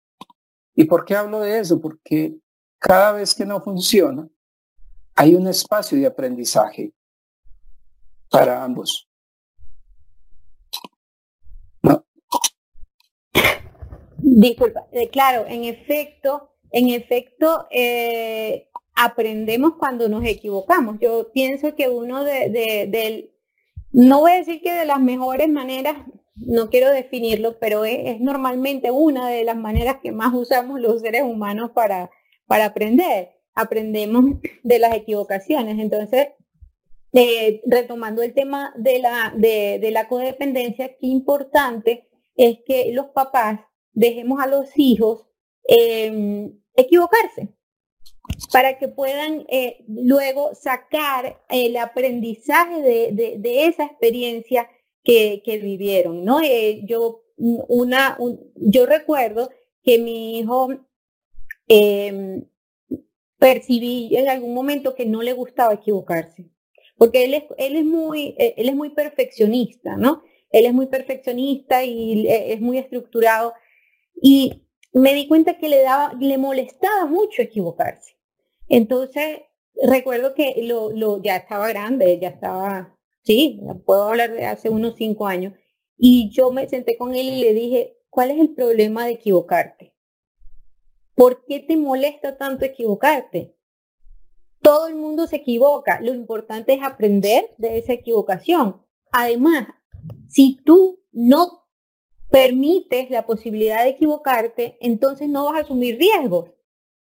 ¿Y 0.74 0.86
por 0.86 1.06
qué 1.06 1.16
hablo 1.16 1.42
de 1.42 1.60
eso? 1.60 1.80
Porque 1.80 2.36
cada 2.80 3.12
vez 3.12 3.36
que 3.36 3.46
no 3.46 3.62
funciona, 3.62 4.28
hay 5.14 5.36
un 5.36 5.48
espacio 5.48 6.00
de 6.00 6.08
aprendizaje 6.08 6.94
para 8.28 8.64
ambos. 8.64 9.08
Disculpa, 14.18 14.88
eh, 14.92 15.10
claro, 15.10 15.46
en 15.48 15.66
efecto, 15.66 16.56
en 16.72 16.90
efecto, 16.90 17.68
eh, 17.70 18.71
aprendemos 19.02 19.74
cuando 19.80 20.08
nos 20.10 20.24
equivocamos. 20.26 20.98
Yo 21.00 21.32
pienso 21.32 21.74
que 21.74 21.90
uno 21.90 22.24
de, 22.24 23.32
no 23.92 24.20
voy 24.20 24.34
a 24.34 24.38
decir 24.38 24.62
que 24.62 24.72
de 24.72 24.86
las 24.86 25.02
mejores 25.02 25.50
maneras, 25.50 25.98
no 26.36 26.70
quiero 26.70 26.92
definirlo, 26.92 27.58
pero 27.58 27.84
es, 27.84 28.20
normalmente 28.22 28.92
una 28.92 29.28
de 29.28 29.44
las 29.44 29.58
maneras 29.58 29.98
que 30.04 30.12
más 30.12 30.32
usamos 30.36 30.80
los 30.80 31.02
seres 31.02 31.24
humanos 31.24 31.72
para, 31.72 32.12
para 32.46 32.66
aprender. 32.66 33.32
Aprendemos 33.56 34.24
de 34.64 34.78
las 34.78 34.96
equivocaciones. 34.96 35.80
Entonces, 35.80 36.28
eh, 37.14 37.62
retomando 37.66 38.22
el 38.22 38.36
tema 38.36 38.72
de 38.78 39.00
la, 39.00 39.34
de, 39.36 39.90
la 39.92 40.08
codependencia, 40.08 40.90
qué 40.90 41.08
importante 41.08 42.08
es 42.36 42.60
que 42.68 42.92
los 42.94 43.08
papás 43.08 43.62
dejemos 43.94 44.40
a 44.40 44.48
los 44.48 44.70
hijos 44.78 45.26
em, 45.68 46.54
equivocarse 46.76 47.50
para 48.52 48.78
que 48.78 48.88
puedan 48.88 49.46
eh, 49.50 49.84
luego 49.88 50.54
sacar 50.56 51.42
el 51.50 51.78
aprendizaje 51.78 52.82
de, 52.82 53.66
esa 53.68 53.86
experiencia 53.86 54.70
que, 55.04 55.42
vivieron, 55.62 56.24
¿no? 56.24 56.42
Eh, 56.42 56.82
yo, 56.86 57.24
una, 57.38 58.18
yo 58.56 58.86
recuerdo 58.86 59.50
que 59.84 59.98
mi 59.98 60.40
hijo 60.40 60.70
em, 61.68 62.46
percibí 63.40 64.16
en 64.16 64.30
algún 64.30 64.54
momento 64.54 64.96
que 64.96 65.06
no 65.06 65.22
le 65.24 65.34
gustaba 65.34 65.74
equivocarse 65.74 66.52
porque 67.02 67.26
él 67.26 67.34
es, 67.34 67.46
él 67.58 67.78
es, 67.78 67.84
muy, 67.84 68.36
eh, 68.38 68.54
él 68.58 68.70
es 68.70 68.76
muy 68.76 68.92
perfeccionista, 68.92 69.98
¿no? 69.98 70.22
Él 70.52 70.68
es 70.68 70.74
muy 70.76 70.86
perfeccionista 70.86 71.84
y 71.84 72.28
es 72.28 72.62
muy 72.62 72.78
estructurado. 72.78 73.56
Y 74.22 74.62
me 74.94 75.14
di 75.14 75.28
cuenta 75.28 75.58
que 75.58 75.70
le, 75.70 75.82
daba, 75.84 76.14
le 76.20 76.38
molestaba 76.38 77.06
mucho 77.06 77.42
equivocarse. 77.42 78.18
Entonces, 78.68 79.42
recuerdo 79.82 80.34
que 80.34 80.62
lo, 80.64 80.92
lo, 80.92 81.22
ya 81.22 81.38
estaba 81.38 81.68
grande, 81.70 82.20
ya 82.20 82.30
estaba, 82.30 82.98
sí, 83.24 83.62
puedo 83.86 84.10
hablar 84.10 84.32
de 84.32 84.46
hace 84.46 84.70
unos 84.70 84.96
cinco 84.96 85.28
años. 85.28 85.54
Y 85.98 86.30
yo 86.32 86.52
me 86.52 86.68
senté 86.68 86.98
con 86.98 87.16
él 87.16 87.28
y 87.28 87.42
le 87.42 87.54
dije, 87.54 87.98
¿cuál 88.10 88.32
es 88.32 88.40
el 88.40 88.54
problema 88.54 89.06
de 89.06 89.12
equivocarte? 89.12 89.94
¿Por 91.16 91.46
qué 91.46 91.60
te 91.60 91.78
molesta 91.78 92.38
tanto 92.38 92.66
equivocarte? 92.66 93.56
Todo 94.62 94.88
el 94.88 94.96
mundo 94.96 95.28
se 95.28 95.38
equivoca. 95.38 96.00
Lo 96.02 96.14
importante 96.14 96.74
es 96.74 96.84
aprender 96.84 97.52
de 97.58 97.78
esa 97.78 97.94
equivocación. 97.94 98.82
Además, 99.12 99.68
si 100.28 100.58
tú 100.64 101.04
no 101.12 101.61
permites 102.32 103.10
la 103.10 103.26
posibilidad 103.26 103.84
de 103.84 103.90
equivocarte, 103.90 104.78
entonces 104.80 105.30
no 105.30 105.46
vas 105.46 105.58
a 105.58 105.62
asumir 105.62 105.98
riesgos, 105.98 106.50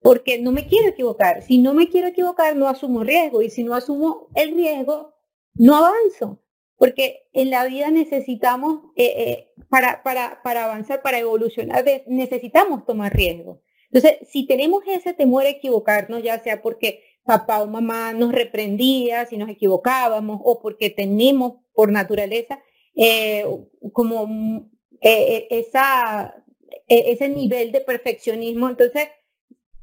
porque 0.02 0.40
no 0.40 0.52
me 0.52 0.66
quiero 0.68 0.90
equivocar. 0.90 1.44
Si 1.44 1.60
no 1.60 1.74
me 1.74 1.88
quiero 1.90 2.08
equivocar, 2.08 2.56
no 2.56 2.68
asumo 2.68 3.04
riesgo. 3.04 3.42
Y 3.42 3.50
si 3.50 3.64
no 3.64 3.76
asumo 3.76 4.30
el 4.34 4.56
riesgo, 4.56 5.14
no 5.54 5.76
avanzo. 5.76 6.40
Porque 6.78 7.28
en 7.34 7.50
la 7.50 7.66
vida 7.66 7.92
necesitamos, 7.92 8.82
eh, 8.96 9.14
eh, 9.18 9.54
para, 9.70 10.02
para, 10.02 10.42
para 10.42 10.66
avanzar, 10.66 11.02
para 11.02 11.20
evolucionar, 11.20 11.84
necesitamos 12.08 12.86
tomar 12.86 13.14
riesgo. 13.14 13.62
Entonces, 13.92 14.26
si 14.30 14.48
tenemos 14.48 14.84
ese 14.88 15.14
temor 15.14 15.46
a 15.46 15.50
equivocarnos, 15.50 16.24
ya 16.24 16.40
sea 16.40 16.62
porque 16.62 17.04
papá 17.26 17.62
o 17.62 17.68
mamá 17.68 18.14
nos 18.14 18.32
reprendía 18.32 19.26
si 19.26 19.38
nos 19.38 19.50
equivocábamos 19.50 20.40
o 20.44 20.62
porque 20.62 20.90
tenemos 20.90 21.56
por 21.74 21.92
naturaleza 21.92 22.60
eh, 22.96 23.46
como 23.92 24.70
eh, 25.02 25.48
esa, 25.50 26.44
e, 26.88 27.12
ese 27.12 27.30
nivel 27.30 27.72
de 27.72 27.82
perfeccionismo, 27.82 28.70
entonces 28.70 29.10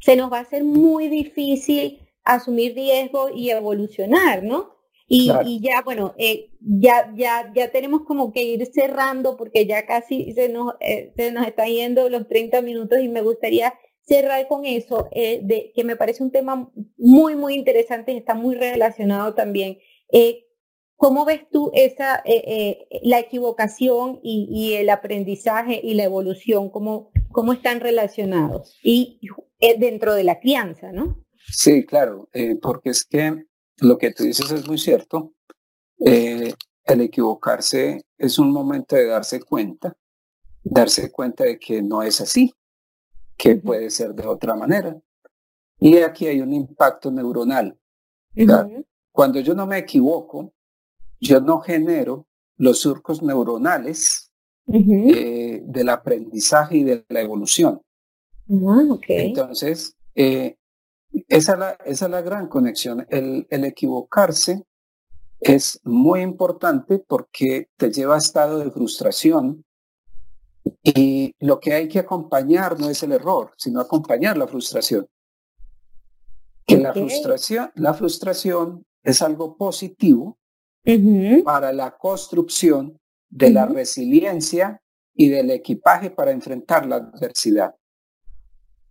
se 0.01 0.17
nos 0.17 0.33
va 0.33 0.39
a 0.39 0.43
hacer 0.43 0.65
muy 0.65 1.09
difícil 1.09 2.01
asumir 2.25 2.75
riesgo 2.75 3.31
y 3.35 3.51
evolucionar, 3.51 4.43
¿no? 4.43 4.75
Y, 5.09 5.61
ya, 5.61 5.83
bueno, 5.83 6.15
eh, 6.19 6.51
ya, 6.61 7.13
ya, 7.15 7.53
ya 7.55 7.71
tenemos 7.71 8.03
como 8.03 8.33
que 8.33 8.43
ir 8.43 8.67
cerrando 8.67 9.37
porque 9.37 9.65
ya 9.65 9.87
casi 9.87 10.33
se 10.33 10.49
nos, 10.49 10.75
se 10.81 11.31
nos 11.31 11.47
está 11.47 11.67
yendo 11.67 12.09
los 12.09 12.27
30 12.27 12.61
minutos 12.61 12.99
y 13.01 13.09
me 13.09 13.23
gustaría 13.23 13.73
cerrar 14.07 14.47
con 14.47 14.65
eso, 14.65 15.09
eh, 15.13 15.41
de, 15.43 15.73
que 15.75 15.85
me 15.85 15.97
parece 15.97 16.23
un 16.23 16.31
tema 16.31 16.71
muy, 16.97 17.35
muy 17.35 17.55
interesante 17.55 18.13
y 18.13 18.19
está 18.19 18.35
muy 18.35 18.55
relacionado 18.55 19.35
también. 19.35 19.79
Eh, 20.97 21.07
¿Cómo 21.07 21.25
ves 21.25 21.49
tú 21.51 21.71
esa, 21.75 22.23
eh, 22.25 22.89
la 23.03 23.19
equivocación 23.19 24.19
y, 24.23 24.75
el 24.75 24.91
aprendizaje 24.91 25.81
y 25.83 25.95
la 25.95 26.05
evolución? 26.05 26.71
¿Cómo, 26.71 27.11
cómo 27.33 27.53
están 27.53 27.81
relacionados? 27.81 28.79
Y 28.83 29.21
dentro 29.79 30.15
de 30.15 30.25
la 30.25 30.41
crianza, 30.41 30.93
¿no? 30.93 31.25
Sí, 31.49 31.85
claro, 31.85 32.29
porque 32.61 32.91
es 32.91 33.05
que 33.05 33.45
lo 33.79 33.99
que 33.99 34.13
tú 34.13 34.25
dices 34.25 34.51
es 34.51 34.67
muy 34.67 34.79
cierto. 34.79 35.33
el 35.99 37.01
equivocarse 37.01 38.03
es 38.19 38.39
un 38.39 38.53
momento 38.53 38.97
de 38.97 39.07
darse 39.07 39.41
cuenta, 39.41 39.97
darse 40.63 41.11
cuenta 41.11 41.45
de 41.45 41.59
que 41.59 41.83
no 41.83 42.03
es 42.03 42.21
así, 42.21 42.53
que 43.37 43.57
puede 43.57 43.91
ser 43.91 44.15
de 44.15 44.27
otra 44.27 44.55
manera. 44.55 44.97
Y 45.79 45.99
aquí 45.99 46.27
hay 46.27 46.41
un 46.41 46.53
impacto 46.53 47.11
neuronal. 47.11 47.79
Cuando 49.13 49.41
yo 49.41 49.55
no 49.55 49.67
me 49.67 49.79
equivoco, 49.79 50.53
yo 51.21 51.41
no 51.41 51.61
genero 51.61 52.27
los 52.57 52.81
surcos 52.81 53.23
neuronales 53.23 54.33
eh, 54.73 55.63
del 55.65 55.89
aprendizaje 55.89 56.79
y 56.79 56.85
de 56.85 57.05
la 57.09 57.21
evolución. 57.21 57.81
Ah, 58.51 58.83
Entonces, 59.09 59.97
eh, 60.15 60.57
esa, 61.29 61.53
es 61.53 61.59
la, 61.59 61.71
esa 61.85 62.05
es 62.07 62.11
la 62.11 62.23
gran 62.23 62.49
conexión. 62.49 63.07
El, 63.11 63.47
el 63.51 63.65
equivocarse 63.65 64.65
es 65.41 65.81
muy 65.85 66.21
importante 66.21 66.99
porque 66.99 67.69
te 67.77 67.91
lleva 67.91 68.15
a 68.15 68.19
estado 68.19 68.59
de 68.59 68.71
frustración, 68.71 69.65
y 70.83 71.35
lo 71.41 71.61
que 71.61 71.75
hay 71.75 71.89
que 71.89 71.99
acompañar 71.99 72.79
no 72.79 72.89
es 72.89 73.03
el 73.03 73.13
error, 73.13 73.53
sino 73.57 73.81
acompañar 73.81 74.37
la 74.37 74.47
frustración. 74.47 75.07
Que 76.67 76.79
la 76.79 76.93
frustración, 76.93 77.71
la 77.75 77.95
frustración 77.95 78.85
es 79.03 79.23
algo 79.23 79.57
positivo 79.57 80.39
para 81.45 81.73
la 81.73 81.97
construcción 81.97 82.99
de 83.29 83.51
la 83.51 83.67
resiliencia 83.67 84.81
y 85.15 85.29
del 85.29 85.51
equipaje 85.51 86.11
para 86.11 86.31
enfrentar 86.31 86.87
la 86.87 86.97
adversidad. 86.97 87.75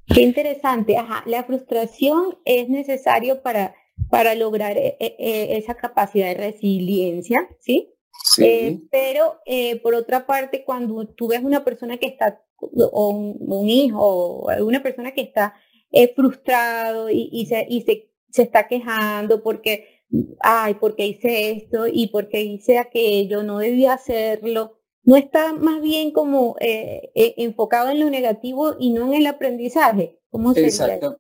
Qué 0.08 0.22
interesante. 0.22 0.98
Ajá. 0.98 1.24
La 1.26 1.44
frustración 1.44 2.38
es 2.46 2.70
necesario 2.70 3.42
para, 3.42 3.76
para 4.10 4.36
lograr 4.36 4.78
eh, 4.78 4.98
eh, 5.00 5.58
esa 5.58 5.76
capacidad 5.76 6.28
de 6.28 6.52
resiliencia, 6.52 7.50
¿sí? 7.60 7.96
Eh, 8.40 8.82
pero 8.92 9.40
eh, 9.46 9.80
por 9.82 9.94
otra 9.96 10.26
parte, 10.26 10.64
cuando 10.64 11.08
tú 11.08 11.28
ves 11.28 11.42
una 11.44 11.64
persona 11.64 11.98
que 11.98 12.08
está, 12.08 12.42
o 12.58 13.10
un, 13.10 13.70
hijo, 13.70 14.00
o 14.00 14.66
una 14.66 14.82
persona 14.82 15.14
que 15.14 15.22
está 15.22 15.56
eh, 15.92 16.12
frustrado 16.14 17.10
y, 17.10 17.46
se, 17.46 17.66
y 17.70 17.82
se, 17.82 18.12
se, 18.30 18.44
está 18.44 18.68
quejando 18.68 19.44
porque, 19.44 19.95
ay, 20.40 20.76
porque 20.76 21.08
hice 21.08 21.52
esto 21.52 21.88
y 21.88 22.08
porque 22.08 22.42
hice 22.42 22.78
aquello, 22.78 23.44
no 23.44 23.60
debía 23.60 23.94
hacerlo, 23.94 24.80
no 25.04 25.16
está 25.16 25.54
más 25.54 25.82
bien 25.82 26.12
como 26.12 26.56
enfocado 26.60 27.90
en 27.90 28.00
lo 28.00 28.10
negativo 28.10 28.76
y 28.80 28.92
no 28.92 29.08
en 29.08 29.14
el 29.14 29.28
aprendizaje. 29.28 30.20
¿Cómo 30.30 30.54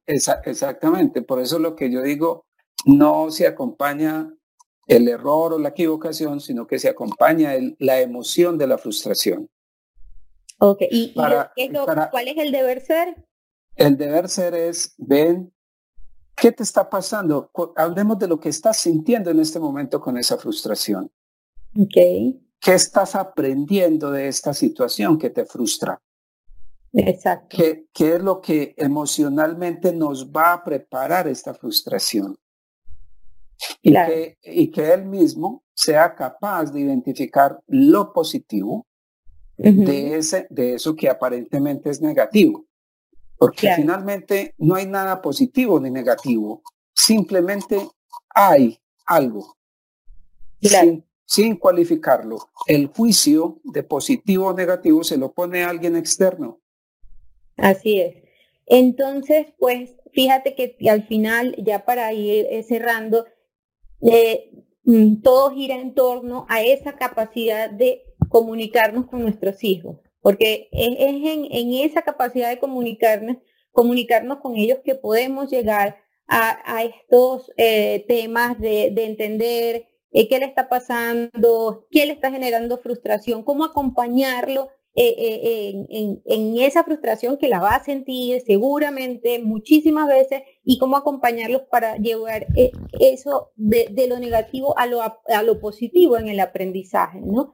exactamente, 0.05 1.21
por 1.21 1.41
eso 1.41 1.59
lo 1.59 1.75
que 1.75 1.89
yo 1.89 2.01
digo, 2.01 2.45
no 2.85 3.31
se 3.31 3.47
acompaña 3.47 4.35
el 4.87 5.07
error 5.07 5.53
o 5.53 5.59
la 5.59 5.69
equivocación, 5.69 6.39
sino 6.39 6.67
que 6.67 6.79
se 6.79 6.89
acompaña 6.89 7.53
la 7.79 8.01
emoción 8.01 8.57
de 8.57 8.67
la 8.67 8.77
frustración. 8.77 9.49
Ok, 10.59 10.83
¿y, 10.89 11.13
cuál 11.13 12.27
es 12.27 12.37
el 12.37 12.51
deber 12.51 12.81
ser? 12.81 13.15
El 13.75 13.97
deber 13.97 14.29
ser 14.29 14.53
es, 14.53 14.93
ven, 14.97 15.53
¿qué 16.35 16.51
te 16.51 16.63
está 16.63 16.89
pasando? 16.89 17.51
Hablemos 17.75 18.19
de 18.19 18.27
lo 18.27 18.39
que 18.39 18.49
estás 18.49 18.77
sintiendo 18.77 19.29
en 19.31 19.39
este 19.39 19.59
momento 19.59 19.99
con 19.99 20.17
esa 20.17 20.37
frustración. 20.37 21.11
Ok. 21.77 21.95
¿Qué 22.59 22.73
estás 22.73 23.15
aprendiendo 23.15 24.11
de 24.11 24.27
esta 24.27 24.53
situación 24.53 25.17
que 25.17 25.29
te 25.29 25.45
frustra? 25.45 26.01
Exacto. 26.93 27.57
¿Qué, 27.57 27.87
¿Qué, 27.93 28.15
es 28.15 28.21
lo 28.21 28.41
que 28.41 28.73
emocionalmente 28.77 29.93
nos 29.93 30.31
va 30.31 30.53
a 30.53 30.63
preparar 30.63 31.27
esta 31.27 31.53
frustración? 31.53 32.37
y, 33.81 33.93
que, 33.93 34.37
y 34.43 34.71
que 34.71 34.93
él 34.93 35.05
mismo 35.05 35.63
sea 35.73 36.15
capaz 36.15 36.71
de 36.71 36.81
identificar 36.81 37.59
lo 37.67 38.11
positivo 38.13 38.85
de, 39.57 40.17
ese, 40.17 40.47
de 40.49 40.75
eso 40.75 40.95
que 40.95 41.09
aparentemente 41.09 41.89
es 41.89 42.01
negativo. 42.01 42.65
Porque 43.37 43.73
finalmente 43.75 44.53
no 44.57 44.75
hay 44.75 44.85
nada 44.85 45.21
positivo 45.21 45.79
ni 45.79 45.89
negativo, 45.91 46.63
simplemente 46.93 47.87
hay 48.29 48.79
algo. 49.05 49.55
Sin, 50.61 51.03
sin, 51.25 51.55
cualificarlo. 51.57 52.49
El 52.65 52.87
juicio 52.87 53.59
de 53.63 53.83
positivo 53.83 54.47
o 54.47 54.53
negativo 54.53 55.03
se 55.03 55.17
lo 55.17 55.31
pone 55.31 55.63
a 55.63 55.69
alguien 55.69 55.95
externo. 55.95 56.59
Así 57.57 57.99
es. 57.99 58.15
Entonces, 58.65 59.47
pues 59.59 59.95
fíjate 60.13 60.55
que 60.55 60.77
al 60.89 61.05
final, 61.05 61.55
ya 61.57 61.85
para 61.85 62.11
ir 62.13 62.47
eh, 62.49 62.63
cerrando, 62.63 63.25
eh, 64.01 64.51
mm, 64.83 65.21
todo 65.21 65.51
gira 65.51 65.75
en 65.75 65.93
torno 65.93 66.45
a 66.49 66.63
esa 66.63 66.95
capacidad 66.95 67.69
de 67.69 68.03
comunicarnos 68.29 69.07
con 69.07 69.21
nuestros 69.21 69.63
hijos, 69.63 69.97
porque 70.25 70.69
es, 70.71 70.97
en, 70.97 71.73
esa 71.73 72.01
capacidad 72.01 72.49
de 72.49 72.57
comunicarnos, 72.57 73.37
comunicarnos 73.71 74.39
con 74.39 74.55
ellos 74.55 74.79
que 74.83 74.95
podemos 74.95 75.51
llegar 75.51 75.97
a, 76.27 76.83
estos 76.83 77.51
eh, 77.57 78.05
temas 78.07 78.59
de, 78.59 78.87
entender 78.87 79.85
eh, 80.11 80.27
qué 80.27 80.39
le 80.39 80.45
está 80.45 80.67
pasando, 80.67 81.85
qué 81.91 82.07
le 82.07 82.13
está 82.13 82.31
generando 82.31 82.79
frustración, 82.79 83.43
cómo 83.43 83.65
acompañarlo 83.65 84.69
eh, 84.95 85.85
en, 86.25 86.57
esa 86.57 86.83
frustración 86.83 87.37
que 87.37 87.47
la 87.47 87.59
va 87.59 87.75
a 87.75 87.83
sentir 87.83 88.41
seguramente 88.41 89.37
muchísimas 89.37 90.07
veces 90.07 90.41
y 90.63 90.79
cómo 90.79 90.97
acompañarlos 90.97 91.61
para 91.69 91.97
llevar 91.97 92.47
eso 92.99 93.51
de, 93.57 94.07
lo 94.07 94.17
negativo 94.17 94.75
a 94.79 94.87
lo, 94.87 95.03
a 95.03 95.43
lo 95.43 95.59
positivo 95.59 96.17
en 96.17 96.29
el 96.29 96.39
aprendizaje, 96.39 97.21
¿no? 97.21 97.53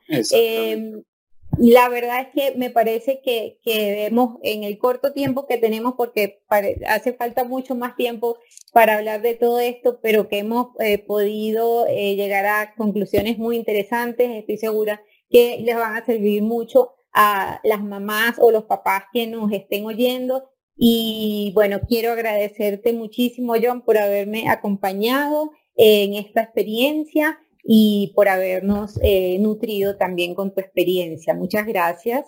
La 1.64 1.90
verdad 1.90 2.22
es 2.22 2.28
que 2.34 2.58
me 2.58 2.72
parece 2.72 3.22
que, 3.24 3.60
que 3.64 3.92
vemos 3.92 4.40
en 4.42 4.64
el 4.64 4.80
corto 4.80 5.14
tiempo 5.14 5.46
que 5.46 5.58
tenemos, 5.58 5.94
porque 5.96 6.42
hace 6.88 7.14
falta 7.14 7.44
mucho 7.44 7.76
más 7.76 7.96
tiempo 7.96 8.40
para 8.74 8.98
hablar 8.98 9.22
de 9.22 9.36
todo 9.36 9.60
esto, 9.60 10.00
pero 10.02 10.28
que 10.28 10.40
hemos 10.40 10.70
eh, 10.80 10.98
podido 10.98 11.86
eh, 11.86 12.16
llegar 12.16 12.48
a 12.48 12.74
conclusiones 12.74 13.38
muy 13.38 13.58
interesantes. 13.58 14.28
Estoy 14.32 14.58
segura 14.58 15.04
que 15.30 15.60
les 15.62 15.76
van 15.76 15.96
a 15.96 16.04
servir 16.04 16.42
mucho 16.42 16.96
a 17.14 17.62
las 17.64 17.84
mamás 17.84 18.38
o 18.40 18.50
los 18.50 18.64
papás 18.64 19.04
que 19.14 19.28
nos 19.28 19.52
estén 19.52 19.86
oyendo. 19.86 20.50
Y 20.76 21.52
bueno, 21.54 21.82
quiero 21.88 22.14
agradecerte 22.14 22.92
muchísimo, 22.92 23.54
John, 23.62 23.84
por 23.84 24.00
haberme 24.00 24.50
acompañado 24.50 25.52
en 25.76 26.16
esta 26.16 26.42
experiencia 26.42 27.38
y 27.64 28.12
por 28.16 28.28
habernos 28.28 29.00
eh, 29.02 29.38
nutrido 29.40 29.98
también 29.98 30.36
con 30.36 30.54
tu 30.54 30.62
experiencia. 30.62 31.34
Muchas 31.34 31.66
gracias. 31.66 32.26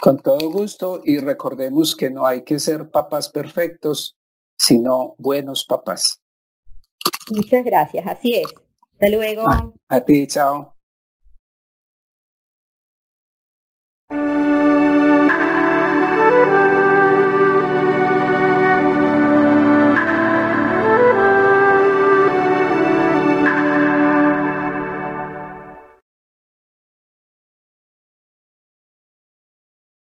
Con 0.00 0.18
todo 0.18 0.50
gusto 0.50 1.00
y 1.04 1.18
recordemos 1.18 1.96
que 1.96 2.10
no 2.10 2.26
hay 2.26 2.42
que 2.42 2.58
ser 2.58 2.90
papás 2.90 3.28
perfectos, 3.28 4.16
sino 4.56 5.14
buenos 5.18 5.64
papás. 5.64 6.20
Muchas 7.30 7.64
gracias, 7.64 8.06
así 8.06 8.34
es. 8.34 8.46
Hasta 8.92 9.08
luego. 9.10 9.44
a 9.88 10.00
ti, 10.00 10.26
chao. 10.26 10.77